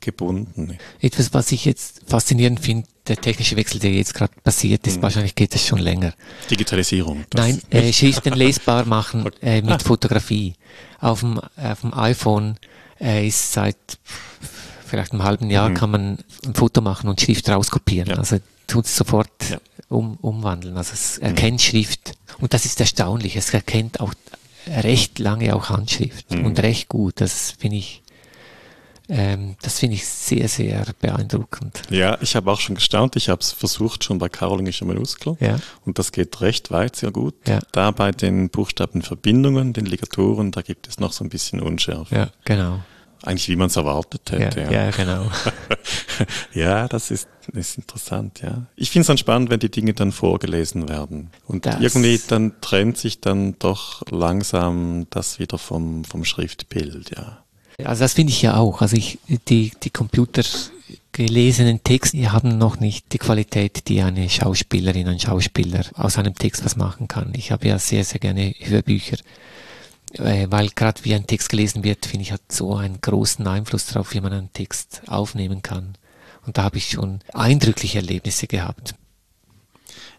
[0.00, 0.78] gebunden.
[1.00, 5.02] Etwas, was ich jetzt faszinierend finde, der technische Wechsel, der jetzt gerade passiert ist, mhm.
[5.02, 6.12] wahrscheinlich geht es schon länger.
[6.50, 7.24] Digitalisierung.
[7.34, 9.78] Nein, äh, Schriften lesbar machen äh, mit ah.
[9.78, 10.54] Fotografie.
[11.00, 12.56] Auf dem, auf dem iPhone
[13.00, 13.76] äh, ist seit
[14.86, 15.74] vielleicht einem halben Jahr mhm.
[15.74, 18.10] kann man ein Foto machen und Schrift rauskopieren.
[18.10, 18.16] Ja.
[18.18, 19.58] Also tut es sofort ja.
[19.88, 20.76] um, umwandeln.
[20.76, 21.58] Also es erkennt mhm.
[21.60, 22.12] Schrift.
[22.38, 23.36] Und das ist erstaunlich.
[23.36, 24.14] Es erkennt auch
[24.66, 26.46] recht lange auch Handschrift mhm.
[26.46, 27.20] und recht gut.
[27.20, 28.02] Das finde ich,
[29.08, 31.82] ähm, das finde ich sehr, sehr beeindruckend.
[31.90, 33.16] Ja, ich habe auch schon gestaunt.
[33.16, 35.58] Ich habe es versucht schon bei karolingischer Minuskel ja.
[35.84, 37.34] und das geht recht weit, sehr gut.
[37.46, 37.60] Ja.
[37.72, 42.14] Da bei den Buchstabenverbindungen, den Ligaturen, da gibt es noch so ein bisschen Unschärfe.
[42.14, 42.80] Ja, genau.
[43.22, 44.60] Eigentlich wie man es erwartet hätte.
[44.62, 44.84] Ja, ja.
[44.86, 45.30] ja genau.
[46.54, 48.66] ja, das ist, ist interessant, ja.
[48.74, 51.30] Ich finde es dann spannend, wenn die Dinge dann vorgelesen werden.
[51.46, 57.38] Und das irgendwie dann trennt sich dann doch langsam das wieder vom, vom Schriftbild, ja.
[57.84, 58.82] Also das finde ich ja auch.
[58.82, 60.42] Also ich, die, die Computer
[61.12, 66.64] gelesenen Texte haben noch nicht die Qualität, die eine Schauspielerin, ein Schauspieler aus einem Text
[66.64, 67.32] was machen kann.
[67.36, 69.18] Ich habe ja sehr, sehr gerne Hörbücher
[70.18, 74.14] weil gerade wie ein Text gelesen wird, finde ich, hat so einen großen Einfluss darauf,
[74.14, 75.94] wie man einen Text aufnehmen kann.
[76.44, 78.94] Und da habe ich schon eindrückliche Erlebnisse gehabt.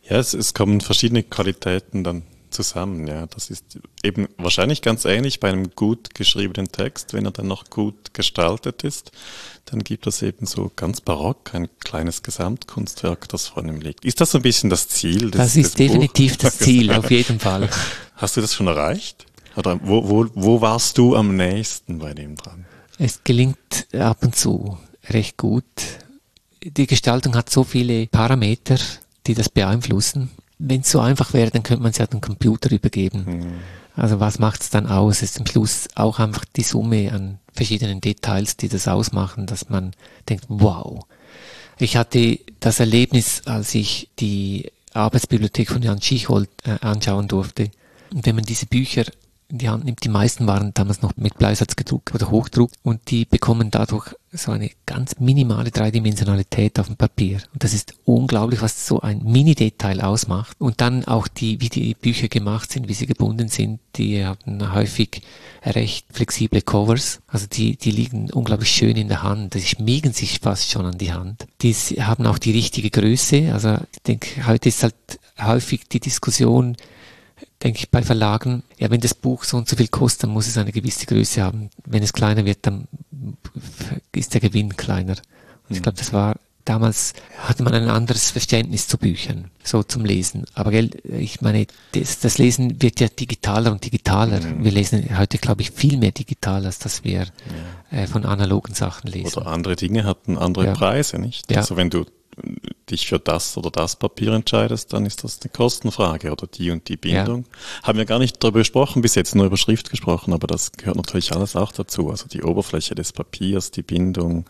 [0.10, 3.08] Ja, es, es kommen verschiedene Qualitäten dann zusammen.
[3.08, 7.48] Ja, das ist eben wahrscheinlich ganz ähnlich bei einem gut geschriebenen Text, wenn er dann
[7.48, 9.12] noch gut gestaltet ist,
[9.66, 14.06] dann gibt es eben so ganz barock ein kleines Gesamtkunstwerk, das vor einem liegt.
[14.06, 15.32] Ist das so ein bisschen das Ziel?
[15.32, 16.44] Des, das ist definitiv Buch?
[16.44, 17.70] das Ziel, auf jeden Fall.
[18.16, 19.26] Hast du das schon erreicht?
[19.56, 22.66] Oder wo, wo, wo warst du am nächsten bei dem dran?
[22.98, 24.78] Es gelingt ab und zu
[25.10, 25.64] recht gut.
[26.64, 28.78] Die Gestaltung hat so viele Parameter,
[29.28, 30.32] die das beeinflussen.
[30.60, 33.26] Wenn es so einfach wäre, dann könnte man es ja dem Computer übergeben.
[33.26, 33.54] Mhm.
[33.96, 35.18] Also was macht es dann aus?
[35.18, 39.70] Es ist am Schluss auch einfach die Summe an verschiedenen Details, die das ausmachen, dass
[39.70, 39.92] man
[40.30, 41.06] denkt, wow.
[41.78, 47.72] Ich hatte das Erlebnis, als ich die Arbeitsbibliothek von Jan Schicholt äh, anschauen durfte.
[48.14, 49.06] Und wenn man diese Bücher
[49.54, 50.04] in die Hand nimmt.
[50.04, 54.52] Die meisten waren damals noch mit Bleisatz gedruckt oder Hochdruck und die bekommen dadurch so
[54.52, 57.38] eine ganz minimale Dreidimensionalität auf dem Papier.
[57.54, 60.60] Und das ist unglaublich, was so ein Mini-Detail ausmacht.
[60.60, 64.74] Und dann auch die, wie die Bücher gemacht sind, wie sie gebunden sind, die haben
[64.74, 65.22] häufig
[65.64, 67.22] recht flexible Covers.
[67.28, 69.54] Also die, die liegen unglaublich schön in der Hand.
[69.54, 71.46] Die schmiegen sich fast schon an die Hand.
[71.62, 73.54] Die haben auch die richtige Größe.
[73.54, 74.96] Also ich denke, heute ist halt
[75.40, 76.76] häufig die Diskussion,
[77.64, 80.48] denke ich, bei Verlagen, ja, wenn das Buch so und so viel kostet, dann muss
[80.48, 81.70] es eine gewisse Größe haben.
[81.86, 82.88] Wenn es kleiner wird, dann
[84.12, 85.16] ist der Gewinn kleiner.
[85.70, 90.06] Und ich glaube, das war damals hatte man ein anderes Verständnis zu Büchern, so zum
[90.06, 90.46] Lesen.
[90.54, 94.40] Aber gell, ich meine, das, das Lesen wird ja digitaler und digitaler.
[94.40, 94.64] Mhm.
[94.64, 97.26] Wir lesen heute, glaube ich, viel mehr digital, als dass wir
[97.92, 97.98] ja.
[97.98, 99.38] äh, von analogen Sachen lesen.
[99.38, 100.74] Oder andere Dinge hatten andere ja.
[100.74, 101.52] Preise, nicht?
[101.52, 101.58] Ja.
[101.58, 102.06] Also wenn du
[102.90, 106.88] dich für das oder das Papier entscheidest, dann ist das eine Kostenfrage oder die und
[106.90, 107.46] die Bindung.
[107.46, 107.88] Ja.
[107.88, 110.98] Haben wir gar nicht darüber gesprochen, bis jetzt nur über Schrift gesprochen, aber das gehört
[110.98, 112.10] natürlich alles auch dazu.
[112.10, 114.46] Also die Oberfläche des Papiers, die Bindung,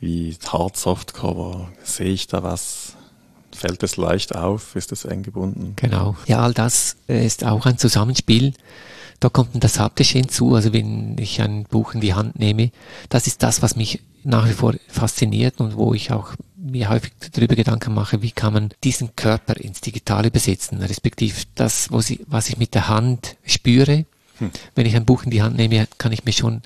[0.00, 2.94] wie Hard Softcover, sehe ich da was?
[3.52, 4.76] Fällt es leicht auf?
[4.76, 5.72] Ist es eng gebunden?
[5.76, 6.16] Genau.
[6.26, 8.52] Ja, all das äh, ist auch ein Zusammenspiel.
[9.20, 10.54] Da kommt dann das Haptische hinzu.
[10.54, 12.70] Also wenn ich ein Buch in die Hand nehme,
[13.08, 17.12] das ist das, was mich nach wie vor fasziniert und wo ich auch mir häufig
[17.32, 22.20] darüber Gedanken mache, wie kann man diesen Körper ins Digitale übersetzen, respektive das, was ich,
[22.26, 24.04] was ich mit der Hand spüre.
[24.38, 24.50] Hm.
[24.74, 26.62] Wenn ich ein Buch in die Hand nehme, kann ich mir schon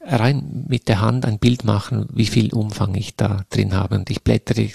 [0.00, 3.96] rein mit der Hand ein Bild machen, wie viel Umfang ich da drin habe.
[3.96, 4.70] Und ich blättere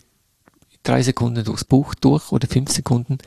[0.84, 3.17] drei Sekunden durchs Buch durch oder fünf Sekunden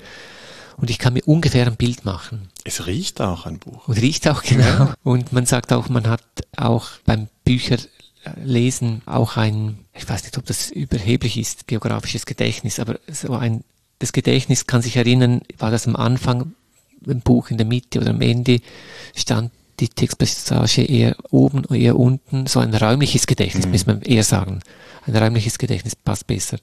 [0.79, 2.49] Und ich kann mir ungefähr ein Bild machen.
[2.65, 3.89] Es riecht auch ein Buch.
[3.89, 4.93] Und riecht auch, genau.
[5.03, 6.23] Und man sagt auch, man hat
[6.57, 13.01] auch beim Bücherlesen auch ein, ich weiß nicht, ob das überheblich ist, geografisches Gedächtnis, aber
[13.11, 13.65] so ein,
[13.99, 16.55] das Gedächtnis kann sich erinnern, war das am Anfang
[17.05, 18.61] im Buch, in der Mitte oder am Ende,
[19.17, 23.73] stand die Textpassage eher oben oder eher unten, so ein räumliches Gedächtnis, mhm.
[23.73, 24.61] muss man eher sagen.
[25.07, 26.59] Ein räumliches Gedächtnis passt besser.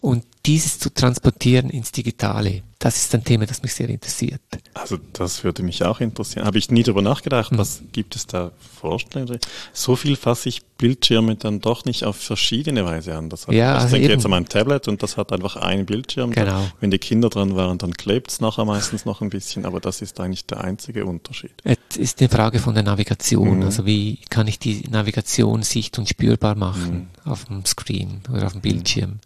[0.00, 4.40] Und dieses zu transportieren ins Digitale, das ist ein Thema, das mich sehr interessiert.
[4.74, 6.46] Also das würde mich auch interessieren.
[6.46, 7.58] Habe ich nie darüber nachgedacht, mhm.
[7.58, 9.40] was gibt es da Vorstellungen?
[9.72, 13.28] So viel fasse ich Bildschirme dann doch nicht auf verschiedene Weise an.
[13.30, 14.14] Das hat, ja, ich also denke eben.
[14.14, 16.30] jetzt an mein Tablet und das hat einfach einen Bildschirm.
[16.30, 16.70] Genau.
[16.78, 20.00] Wenn die Kinder dran waren, dann klebt es nachher meistens noch ein bisschen, aber das
[20.00, 21.50] ist eigentlich der einzige Unterschied.
[21.64, 23.58] Es ist eine Frage von der Navigation.
[23.58, 23.64] Mhm.
[23.64, 27.30] Also wie kann ich die Navigation sicht- und spürbar machen mhm.
[27.30, 29.18] auf dem Screen oder auf dem Bildschirm?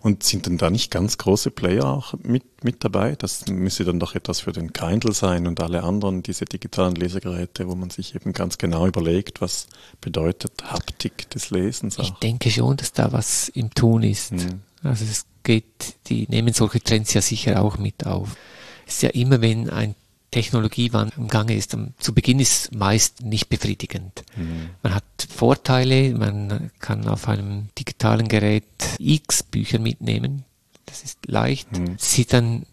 [0.00, 3.16] Und sind denn da nicht ganz große Player auch mit, mit dabei?
[3.16, 7.68] Das müsste dann doch etwas für den Kindle sein und alle anderen, diese digitalen Lesegeräte,
[7.68, 9.66] wo man sich eben ganz genau überlegt, was
[10.00, 12.04] bedeutet Haptik des Lesens auch.
[12.04, 14.32] Ich denke schon, dass da was im Tun ist.
[14.32, 14.60] Mhm.
[14.82, 15.64] Also es geht,
[16.06, 18.36] die nehmen solche Trends ja sicher auch mit auf.
[18.86, 19.94] Es ist ja immer, wenn ein
[20.30, 21.76] Technologiewandel im Gange ist.
[21.98, 24.22] Zu Beginn ist meist nicht befriedigend.
[24.36, 24.70] Mhm.
[24.82, 28.64] Man hat Vorteile, man kann auf einem digitalen Gerät
[28.98, 30.44] x Bücher mitnehmen.
[30.86, 31.70] Das ist leicht.
[31.72, 31.96] Mhm.
[31.98, 32.66] Sieht dann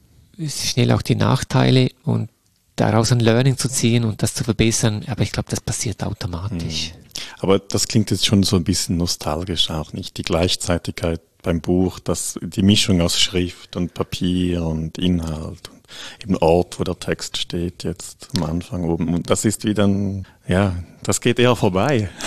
[0.47, 2.29] schnell auch die Nachteile und
[2.75, 6.93] daraus ein Learning zu ziehen und das zu verbessern, aber ich glaube, das passiert automatisch.
[6.93, 7.07] Mhm.
[7.39, 10.17] Aber das klingt jetzt schon so ein bisschen nostalgisch auch, nicht?
[10.17, 15.69] Die Gleichzeitigkeit beim Buch, das, die Mischung aus Schrift und Papier und Inhalt
[16.23, 19.13] eben Ort, wo der Text steht, jetzt am Anfang oben.
[19.13, 22.09] Und das ist wieder ein, ja, das geht eher vorbei.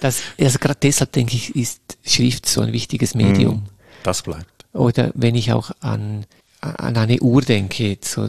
[0.00, 3.56] Das, also gerade deshalb denke ich, ist Schrift so ein wichtiges Medium.
[3.56, 3.68] Mm,
[4.04, 4.66] das bleibt.
[4.72, 6.26] Oder wenn ich auch an,
[6.60, 8.28] an eine Uhr denke, so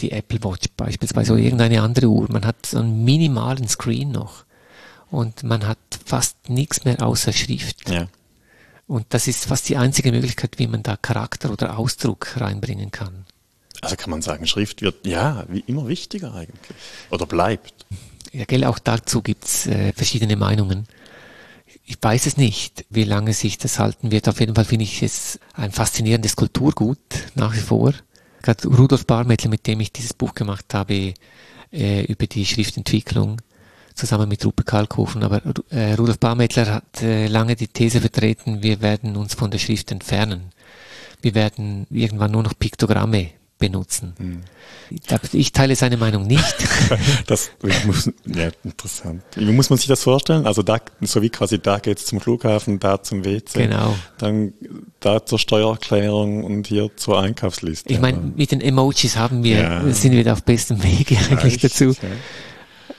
[0.00, 4.44] die Apple Watch beispielsweise oder irgendeine andere Uhr, man hat so einen minimalen Screen noch
[5.10, 7.88] und man hat fast nichts mehr außer Schrift.
[7.88, 8.08] Ja.
[8.86, 13.24] Und das ist fast die einzige Möglichkeit, wie man da Charakter oder Ausdruck reinbringen kann.
[13.84, 16.76] Also kann man sagen, Schrift wird ja wie immer wichtiger eigentlich.
[17.10, 17.86] Oder bleibt.
[18.32, 20.86] Ja, gell, auch dazu gibt's äh, verschiedene Meinungen.
[21.84, 24.28] Ich weiß es nicht, wie lange sich das halten wird.
[24.28, 26.98] Auf jeden Fall finde ich es ein faszinierendes Kulturgut
[27.34, 27.92] nach wie vor.
[28.42, 31.14] Gerade Rudolf Barmettler, mit dem ich dieses Buch gemacht habe,
[31.72, 33.40] äh, über die Schriftentwicklung,
[33.94, 35.22] zusammen mit Rupert Kalkofen.
[35.22, 39.58] Aber äh, Rudolf Barmettler hat äh, lange die These vertreten, wir werden uns von der
[39.58, 40.50] Schrift entfernen.
[41.22, 44.14] Wir werden irgendwann nur noch Piktogramme benutzen.
[44.18, 44.40] Hm.
[45.32, 46.56] Ich teile seine Meinung nicht.
[47.26, 47.50] das
[47.86, 49.22] muss, ja, interessant.
[49.36, 50.46] Wie muss man sich das vorstellen?
[50.46, 53.66] Also da, so wie quasi da geht's zum Flughafen, da zum WC.
[53.66, 53.94] Genau.
[54.18, 54.52] Dann
[55.00, 57.92] da zur Steuererklärung und hier zur Einkaufsliste.
[57.92, 59.92] Ich meine, mit den Emojis haben wir, ja.
[59.92, 61.94] sind wir da auf bestem Wege eigentlich Reicht, dazu.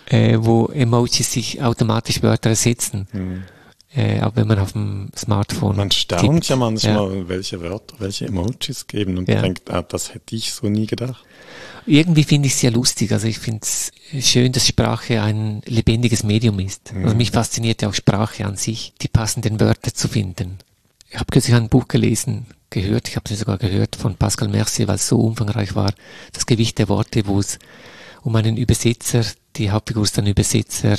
[0.10, 0.18] Ja.
[0.18, 3.08] Äh, wo Emojis sich automatisch Wörter ersetzen.
[3.12, 3.44] Hm.
[3.95, 5.77] Äh, auch wenn man auf dem Smartphone.
[5.77, 6.49] Man staunt tippt.
[6.49, 7.29] ja manchmal, ja.
[7.29, 9.41] welche Wörter, welche Emojis geben und ja.
[9.41, 11.23] denkt, ah, das hätte ich so nie gedacht.
[11.86, 13.13] Irgendwie finde ich es sehr lustig.
[13.13, 16.93] Also ich finde es schön, dass Sprache ein lebendiges Medium ist.
[16.93, 17.05] Mhm.
[17.05, 20.58] Also mich fasziniert ja auch Sprache an sich, die passenden Wörter zu finden.
[21.10, 24.89] Ich habe kürzlich ein Buch gelesen, gehört, ich habe es sogar gehört von Pascal Mercier,
[24.89, 25.93] weil es so umfangreich war,
[26.34, 27.60] das Gewicht der Worte, wo es
[28.23, 29.23] um einen Übersetzer,
[29.55, 30.97] die Hauptfigur ist ein Übersetzer,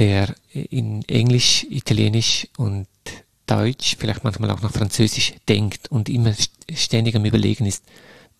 [0.00, 2.88] der in Englisch, Italienisch und
[3.46, 6.34] Deutsch, vielleicht manchmal auch noch Französisch denkt und immer
[6.74, 7.84] ständig am Überlegen ist,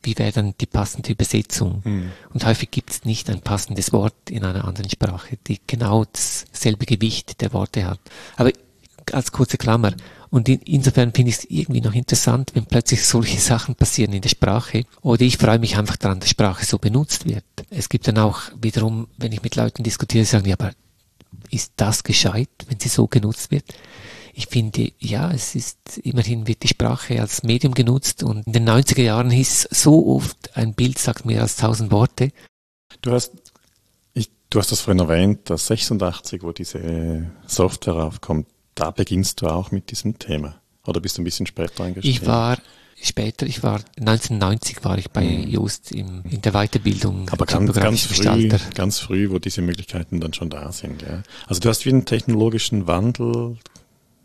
[0.03, 1.83] wie wäre dann die passende Übersetzung.
[1.85, 2.12] Mhm.
[2.33, 6.87] Und häufig gibt es nicht ein passendes Wort in einer anderen Sprache, die genau dasselbe
[6.87, 8.01] Gewicht der Worte hat.
[8.37, 8.51] Aber
[9.12, 9.94] als kurze Klammer.
[10.31, 14.23] Und in, insofern finde ich es irgendwie noch interessant, wenn plötzlich solche Sachen passieren in
[14.23, 14.85] der Sprache.
[15.03, 17.44] Oder ich freue mich einfach daran, dass Sprache so benutzt wird.
[17.68, 20.73] Es gibt dann auch wiederum, wenn ich mit Leuten diskutiere, sagen, ja, aber
[21.50, 23.64] ist das gescheit, wenn sie so genutzt wird?
[24.32, 28.68] Ich finde, ja, es ist, immerhin wird die Sprache als Medium genutzt und in den
[28.68, 32.30] 90er Jahren hieß so oft, ein Bild sagt mehr als tausend Worte.
[33.02, 33.32] Du hast,
[34.14, 39.48] ich, du hast das vorhin erwähnt, das 86, wo diese Software aufkommt, da beginnst du
[39.48, 40.60] auch mit diesem Thema.
[40.86, 42.16] Oder bist du ein bisschen später eingestiegen?
[42.16, 42.58] Ich war
[43.02, 45.48] später, ich war 1990 war ich bei mhm.
[45.48, 47.28] Just im, in der Weiterbildung.
[47.30, 51.02] Aber ganz, ganz früh, ganz früh, wo diese Möglichkeiten dann schon da sind.
[51.02, 51.22] Ja.
[51.46, 53.56] Also du hast wie einen technologischen Wandel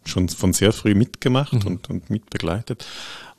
[0.03, 1.67] schon von sehr früh mitgemacht mhm.
[1.67, 2.85] und, und mitbegleitet.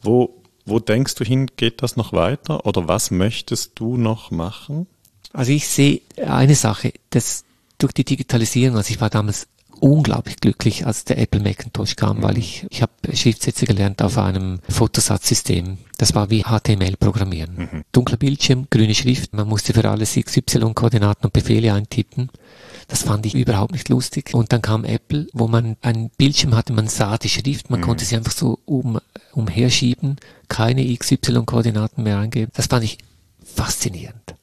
[0.03, 4.87] Wo, wo denkst du hin, geht das noch weiter oder was möchtest du noch machen?
[5.33, 7.45] Also ich sehe eine Sache, dass
[7.79, 9.49] durch die Digitalisierung, also ich war damals
[9.81, 14.61] unglaublich glücklich, als der Apple Macintosh kam, weil ich, ich habe Schriftsätze gelernt auf einem
[14.69, 15.79] Fotosatzsystem.
[15.99, 17.57] Das war wie HTML programmieren.
[17.57, 17.85] Mhm.
[17.93, 22.31] Dunkler Bildschirm, grüne Schrift, man musste für alles XY-Koordinaten und Befehle eintippen.
[22.89, 24.33] Das fand ich überhaupt nicht lustig.
[24.35, 27.85] Und dann kam Apple, wo man einen Bildschirm hatte, man sah die Schrift, man mhm.
[27.85, 28.99] konnte sie einfach so um,
[29.33, 30.17] umherschieben,
[30.49, 32.53] keine XY-Koordinaten mehr eingeben.
[32.55, 32.99] Das fand ich
[33.45, 34.35] faszinierend.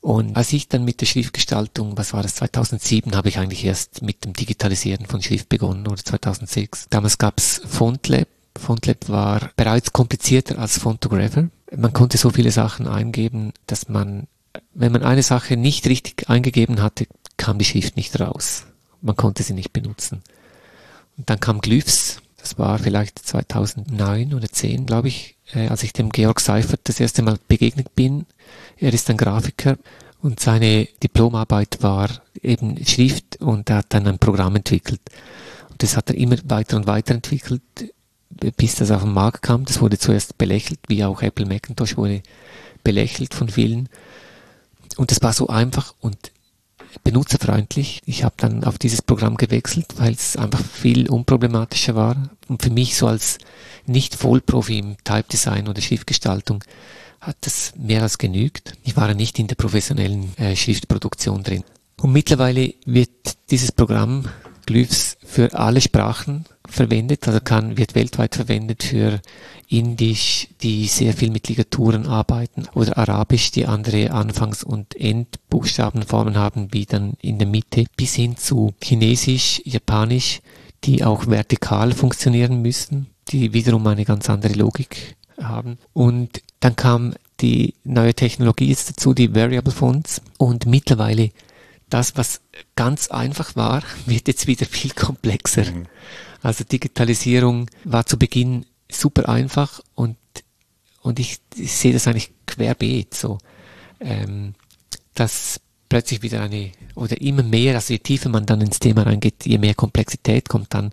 [0.00, 4.02] Und als ich dann mit der Schriftgestaltung, was war das, 2007, habe ich eigentlich erst
[4.02, 6.86] mit dem Digitalisieren von Schrift begonnen oder 2006.
[6.90, 8.28] Damals gab's FontLab.
[8.56, 11.48] FontLab war bereits komplizierter als Fontographer.
[11.76, 14.28] Man konnte so viele Sachen eingeben, dass man,
[14.72, 17.06] wenn man eine Sache nicht richtig eingegeben hatte,
[17.36, 18.64] kam die Schrift nicht raus.
[19.00, 20.22] Man konnte sie nicht benutzen.
[21.16, 22.22] Und dann kam Glyphs.
[22.36, 27.00] Das war vielleicht 2009 oder 10, glaube ich, äh, als ich dem Georg Seifert das
[27.00, 28.26] erste Mal begegnet bin.
[28.80, 29.76] Er ist ein Grafiker
[30.20, 32.08] und seine Diplomarbeit war
[32.42, 35.00] eben Schrift und er hat dann ein Programm entwickelt.
[35.70, 37.62] Und das hat er immer weiter und weiter entwickelt,
[38.56, 39.64] bis das auf den Markt kam.
[39.64, 42.22] Das wurde zuerst belächelt, wie auch Apple Macintosh wurde
[42.84, 43.88] belächelt von vielen.
[44.96, 46.32] Und es war so einfach und
[47.04, 48.02] benutzerfreundlich.
[48.06, 52.30] Ich habe dann auf dieses Programm gewechselt, weil es einfach viel unproblematischer war.
[52.48, 53.38] Und für mich so als
[53.86, 56.64] Nicht-Vollprofi im Type-Design oder Schriftgestaltung
[57.20, 58.72] hat das mehr als genügt.
[58.84, 61.64] Ich war nicht in der professionellen äh, Schriftproduktion drin.
[62.00, 63.10] Und mittlerweile wird
[63.50, 64.24] dieses Programm
[64.66, 69.20] Glyphs für alle Sprachen verwendet, also kann, wird weltweit verwendet für
[69.68, 76.68] Indisch, die sehr viel mit Ligaturen arbeiten, oder Arabisch, die andere Anfangs- und Endbuchstabenformen haben,
[76.72, 80.40] wie dann in der Mitte, bis hin zu Chinesisch, Japanisch,
[80.84, 85.78] die auch vertikal funktionieren müssen, die wiederum eine ganz andere Logik haben.
[85.92, 91.30] Und dann kam die neue Technologie jetzt dazu, die Variable Fonts, und mittlerweile
[91.88, 92.40] das, was
[92.76, 95.64] ganz einfach war, wird jetzt wieder viel komplexer.
[95.64, 95.86] Mhm.
[96.42, 100.16] Also Digitalisierung war zu Beginn super einfach und,
[101.02, 103.38] und ich, ich sehe das eigentlich querbeet so,
[104.00, 104.54] ähm,
[105.14, 109.46] dass plötzlich wieder eine, oder immer mehr, also je tiefer man dann ins Thema reingeht,
[109.46, 110.90] je mehr Komplexität kommt dann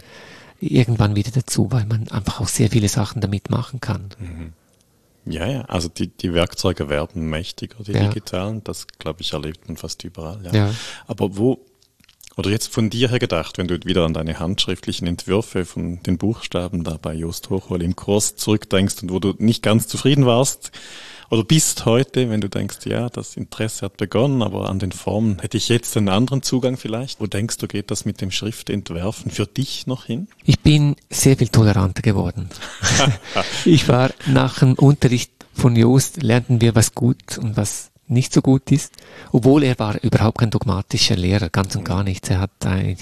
[0.60, 4.10] irgendwann wieder dazu, weil man einfach auch sehr viele Sachen damit machen kann.
[4.20, 4.54] Mhm.
[5.28, 8.08] Ja, ja, also die, die Werkzeuge werden mächtiger, die ja.
[8.08, 10.40] digitalen, das glaube ich erlebt man fast überall.
[10.44, 10.54] Ja.
[10.54, 10.76] ja.
[11.08, 11.66] Aber wo,
[12.38, 16.20] oder jetzt von dir her gedacht, wenn du wieder an deine handschriftlichen Entwürfe von den
[16.20, 20.72] Buchstaben da bei Jost Hochhol im Kurs zurückdenkst und wo du nicht ganz zufrieden warst,
[21.30, 25.40] oder bist heute, wenn du denkst, ja, das Interesse hat begonnen, aber an den Formen
[25.40, 27.20] hätte ich jetzt einen anderen Zugang vielleicht?
[27.20, 30.28] Wo denkst du, geht das mit dem Schriftentwerfen für dich noch hin?
[30.44, 32.50] Ich bin sehr viel toleranter geworden.
[33.66, 38.42] ich war nach dem Unterricht von Joost, lernten wir was gut und was nicht so
[38.42, 38.94] gut ist,
[39.32, 42.30] obwohl er war überhaupt kein dogmatischer Lehrer, ganz und gar nichts.
[42.30, 42.52] Er hat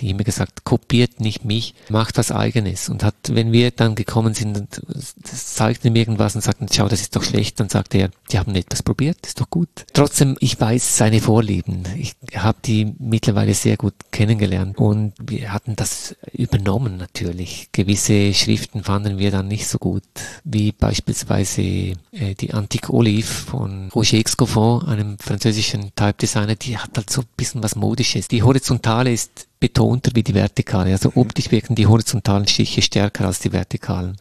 [0.02, 2.90] immer gesagt, kopiert nicht mich, macht was eigenes.
[2.90, 4.82] Und hat, wenn wir dann gekommen sind und
[5.24, 8.56] zeigten ihm irgendwas und sagten, schau, das ist doch schlecht, dann sagte er, die haben
[8.56, 9.70] etwas probiert, ist doch gut.
[9.94, 11.84] Trotzdem, ich weiß seine Vorlieben.
[11.98, 17.70] Ich habe die mittlerweile sehr gut kennengelernt und wir hatten das übernommen natürlich.
[17.72, 20.04] Gewisse Schriften fanden wir dann nicht so gut,
[20.44, 27.10] wie beispielsweise äh, die Antique Olive von Roger Excoffon, einem französischen Type-Designer, die hat halt
[27.10, 28.28] so ein bisschen was Modisches.
[28.28, 30.92] Die horizontale ist betonter wie die vertikale.
[30.92, 31.22] Also mhm.
[31.22, 34.18] optisch wirken die horizontalen Stiche stärker als die vertikalen.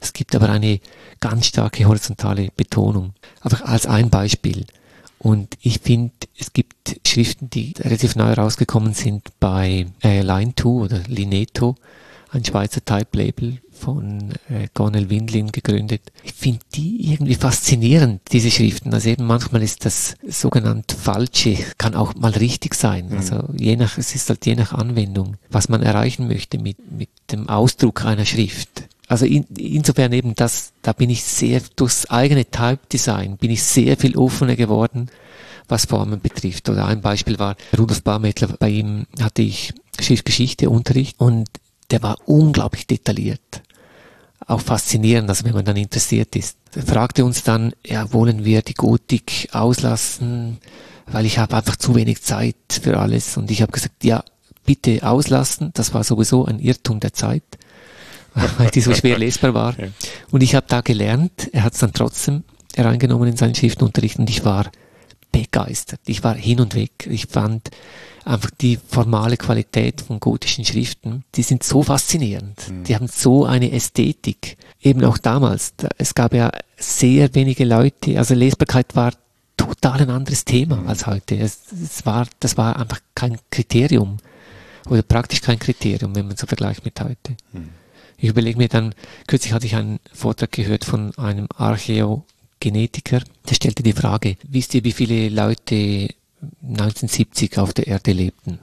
[0.00, 0.80] Es gibt aber eine
[1.20, 3.14] ganz starke horizontale Betonung.
[3.40, 4.66] Einfach als ein Beispiel.
[5.18, 11.00] Und ich finde, es gibt Schriften, die relativ neu rausgekommen sind bei äh, Line2 oder
[11.08, 11.74] Lineto,
[12.30, 16.02] ein Schweizer Type-Label, von äh, Gonel Windlin gegründet.
[16.24, 18.92] Ich finde die irgendwie faszinierend, diese Schriften.
[18.92, 23.08] Also eben manchmal ist das sogenannt Falsche, kann auch mal richtig sein.
[23.08, 23.16] Mhm.
[23.16, 27.10] Also je nach, es ist halt je nach Anwendung, was man erreichen möchte mit, mit
[27.30, 28.84] dem Ausdruck einer Schrift.
[29.08, 33.62] Also in, insofern eben das, da bin ich sehr, durchs eigene Type Design bin ich
[33.62, 35.08] sehr viel offener geworden,
[35.68, 36.68] was Formen betrifft.
[36.68, 41.48] Oder ein Beispiel war Rudolf Barmettler, bei ihm hatte ich Schriftgeschichte Unterricht und
[41.90, 43.62] der war unglaublich detailliert
[44.46, 46.56] auch faszinierend, also wenn man dann interessiert ist.
[46.74, 50.58] Er fragte uns dann, ja, wollen wir die Gotik auslassen,
[51.06, 53.36] weil ich habe einfach zu wenig Zeit für alles.
[53.36, 54.22] Und ich habe gesagt, ja,
[54.64, 55.70] bitte auslassen.
[55.74, 57.44] Das war sowieso ein Irrtum der Zeit,
[58.58, 59.74] weil die so schwer lesbar war.
[60.30, 64.28] Und ich habe da gelernt, er hat es dann trotzdem hereingenommen in seinen Schriftenunterricht und
[64.28, 64.70] ich war
[65.32, 66.00] begeistert.
[66.06, 67.08] Ich war hin und weg.
[67.10, 67.70] Ich fand
[68.26, 72.70] einfach die formale Qualität von gotischen Schriften, die sind so faszinierend.
[72.70, 72.84] Mhm.
[72.84, 74.56] Die haben so eine Ästhetik.
[74.80, 75.74] Eben auch damals.
[75.98, 79.12] Es gab ja sehr wenige Leute, also Lesbarkeit war
[79.56, 80.88] total ein anderes Thema mhm.
[80.88, 81.36] als heute.
[81.36, 84.18] Es, es, war, das war einfach kein Kriterium.
[84.88, 87.36] oder praktisch kein Kriterium, wenn man so vergleicht mit heute.
[87.52, 87.70] Hm.
[88.18, 88.94] Ich überlege mir dann,
[89.26, 94.84] kürzlich hatte ich einen Vortrag gehört von einem Archäogenetiker, der stellte die Frage, wisst ihr,
[94.84, 96.08] wie viele Leute
[96.62, 98.58] 1970 auf der Erde lebten?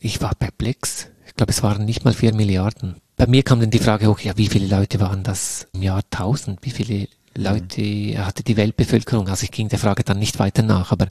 [0.00, 1.08] Ich war perplex.
[1.26, 2.96] Ich glaube, es waren nicht mal vier Milliarden.
[3.16, 6.02] Bei mir kam dann die Frage hoch, ja, wie viele Leute waren das im Jahr
[6.10, 6.58] 1000?
[6.62, 9.28] Wie viele Leute hatte die Weltbevölkerung?
[9.28, 11.08] Also ich ging der Frage dann nicht weiter nach, aber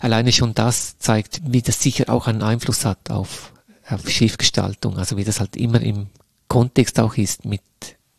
[0.00, 3.52] alleine schon das zeigt, wie das sicher auch einen Einfluss hat auf,
[3.88, 6.06] auf Schiffgestaltung, also wie das halt immer im
[6.48, 7.62] Kontext auch ist mit,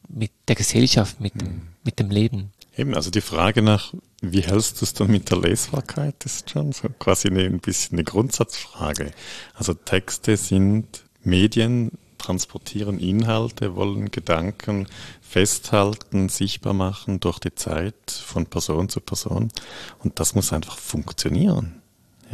[0.08, 1.62] mit der Gesellschaft, mit, mhm.
[1.84, 2.52] mit dem Leben.
[2.82, 6.72] Eben, also die Frage nach, wie hältst du es dann mit der Lesbarkeit, ist schon
[6.72, 9.12] so quasi eine, ein bisschen eine Grundsatzfrage.
[9.54, 14.88] Also Texte sind Medien, transportieren Inhalte, wollen Gedanken
[15.22, 19.52] festhalten, sichtbar machen durch die Zeit von Person zu Person.
[20.00, 21.84] Und das muss einfach funktionieren.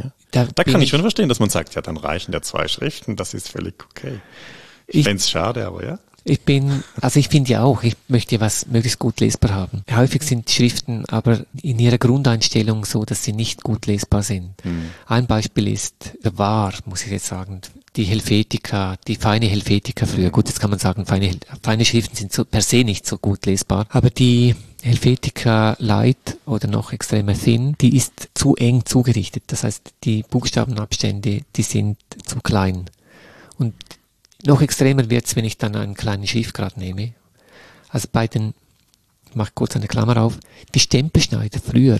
[0.02, 0.12] Ja?
[0.30, 3.16] Da, da kann ich schon verstehen, dass man sagt, ja, dann reichen ja zwei Schriften,
[3.16, 4.18] das ist völlig okay.
[4.86, 5.98] Ich, ich fände es schade, aber ja.
[6.24, 9.82] Ich bin, also ich finde ja auch, ich möchte ja was möglichst gut lesbar haben.
[9.90, 14.52] Häufig sind Schriften aber in ihrer Grundeinstellung so, dass sie nicht gut lesbar sind.
[14.64, 14.90] Mhm.
[15.06, 17.62] Ein Beispiel ist, war, muss ich jetzt sagen,
[17.96, 20.30] die Helvetica, die feine Helvetica früher.
[20.30, 21.30] Gut, jetzt kann man sagen, feine,
[21.62, 23.86] feine Schriften sind so per se nicht so gut lesbar.
[23.90, 29.44] Aber die Helvetica Light oder noch extremer Thin, die ist zu eng zugerichtet.
[29.48, 32.90] Das heißt, die Buchstabenabstände, die sind zu klein.
[33.56, 33.74] Und
[34.44, 37.14] noch extremer wird's, wenn ich dann einen kleinen Schiffgrad nehme.
[37.88, 38.54] Also bei den,
[39.28, 40.38] ich mache kurz eine Klammer auf,
[40.74, 41.98] die Stempelschneider früher,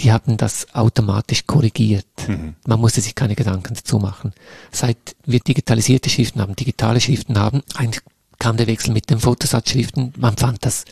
[0.00, 2.06] die haben das automatisch korrigiert.
[2.26, 2.54] Mhm.
[2.66, 4.32] Man musste sich keine Gedanken dazu machen.
[4.70, 8.02] Seit wir digitalisierte Schriften haben, digitale Schriften haben, eigentlich
[8.38, 10.12] kam der Wechsel mit den Fotosatzschriften.
[10.16, 10.84] Man fand das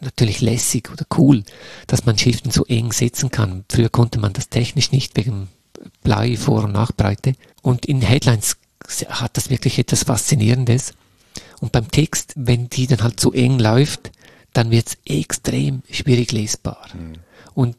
[0.00, 1.44] natürlich lässig oder cool,
[1.86, 3.64] dass man Schriften so eng setzen kann.
[3.70, 5.48] Früher konnte man das technisch nicht wegen
[6.02, 7.34] Blei, Vor- und Nachbreite.
[7.62, 8.56] Und in Headlines
[9.08, 10.94] hat das wirklich etwas Faszinierendes.
[11.60, 14.10] Und beim Text, wenn die dann halt so eng läuft,
[14.52, 16.86] dann wird es extrem schwierig lesbar.
[16.94, 17.14] Mhm.
[17.54, 17.76] Und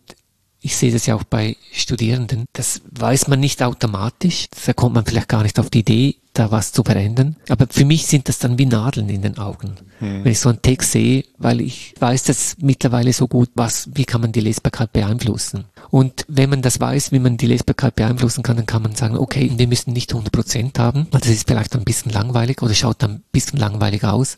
[0.61, 5.05] ich sehe das ja auch bei Studierenden, das weiß man nicht automatisch, da kommt man
[5.05, 7.37] vielleicht gar nicht auf die Idee, da was zu verändern.
[7.47, 10.23] Aber für mich sind das dann wie Nadeln in den Augen, hm.
[10.23, 14.05] wenn ich so einen Text sehe, weil ich weiß das mittlerweile so gut, was, wie
[14.05, 15.65] kann man die Lesbarkeit beeinflussen.
[15.91, 19.17] Und wenn man das weiß, wie man die Lesbarkeit beeinflussen kann, dann kann man sagen,
[19.17, 22.73] okay, wir müssen nicht 100 Prozent haben, weil das ist vielleicht ein bisschen langweilig oder
[22.73, 24.35] schaut dann ein bisschen langweilig aus,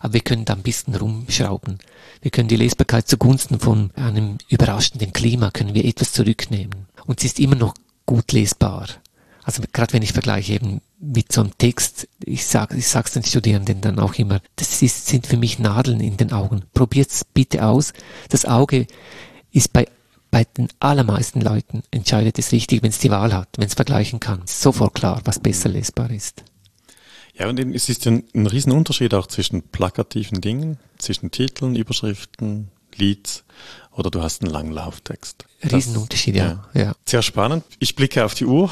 [0.00, 1.78] aber wir können da ein bisschen rumschrauben.
[2.22, 6.86] Wir können die Lesbarkeit zugunsten von einem überraschenden Klima, können wir etwas zurücknehmen.
[7.06, 7.74] Und sie ist immer noch
[8.04, 8.88] gut lesbar.
[9.44, 13.24] Also gerade wenn ich vergleiche eben mit so einem Text, ich sage ich sag's den
[13.24, 16.62] Studierenden dann auch immer, das ist, sind für mich Nadeln in den Augen.
[16.74, 17.92] Probiert's bitte aus.
[18.28, 18.86] Das Auge
[19.52, 19.86] ist bei
[20.30, 24.20] bei den allermeisten Leuten entscheidet es richtig, wenn es die Wahl hat, wenn es vergleichen
[24.20, 24.42] kann.
[24.46, 26.44] Sofort klar, was besser lesbar ist.
[27.34, 32.68] Ja, und es ist ein, ein Riesenunterschied auch zwischen plakativen Dingen, zwischen Titeln, Überschriften,
[32.98, 33.44] Leads
[33.92, 35.44] oder du hast einen langen Lauftext.
[35.62, 36.64] Riesenunterschied, ja.
[36.72, 36.80] ja.
[36.82, 36.92] ja.
[37.06, 37.64] Sehr spannend.
[37.80, 38.70] Ich blicke auf die Uhr.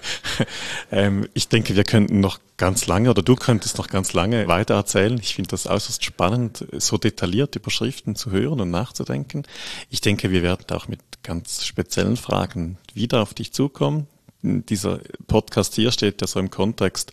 [0.90, 4.74] ähm, ich denke, wir könnten noch ganz lange oder du könntest noch ganz lange weiter
[4.74, 5.18] erzählen.
[5.22, 9.44] Ich finde das äußerst spannend, so detailliert über Schriften zu hören und nachzudenken.
[9.90, 14.08] Ich denke, wir werden auch mit ganz speziellen Fragen wieder auf dich zukommen
[14.42, 17.12] dieser Podcast hier steht ja so im Kontext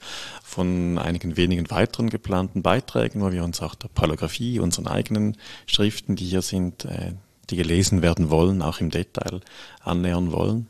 [0.50, 5.38] von einigen wenigen weiteren geplanten Beiträgen, wo wir uns auch der Palographie, unseren eigenen
[5.68, 7.14] Schriften, die hier sind, äh,
[7.50, 9.42] die gelesen werden wollen, auch im Detail
[9.82, 10.68] annähern wollen.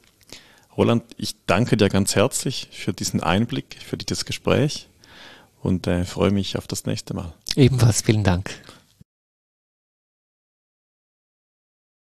[0.76, 4.90] Roland, ich danke dir ganz herzlich für diesen Einblick, für dieses Gespräch
[5.62, 7.34] und äh, freue mich auf das nächste Mal.
[7.56, 8.52] Ebenfalls vielen Dank.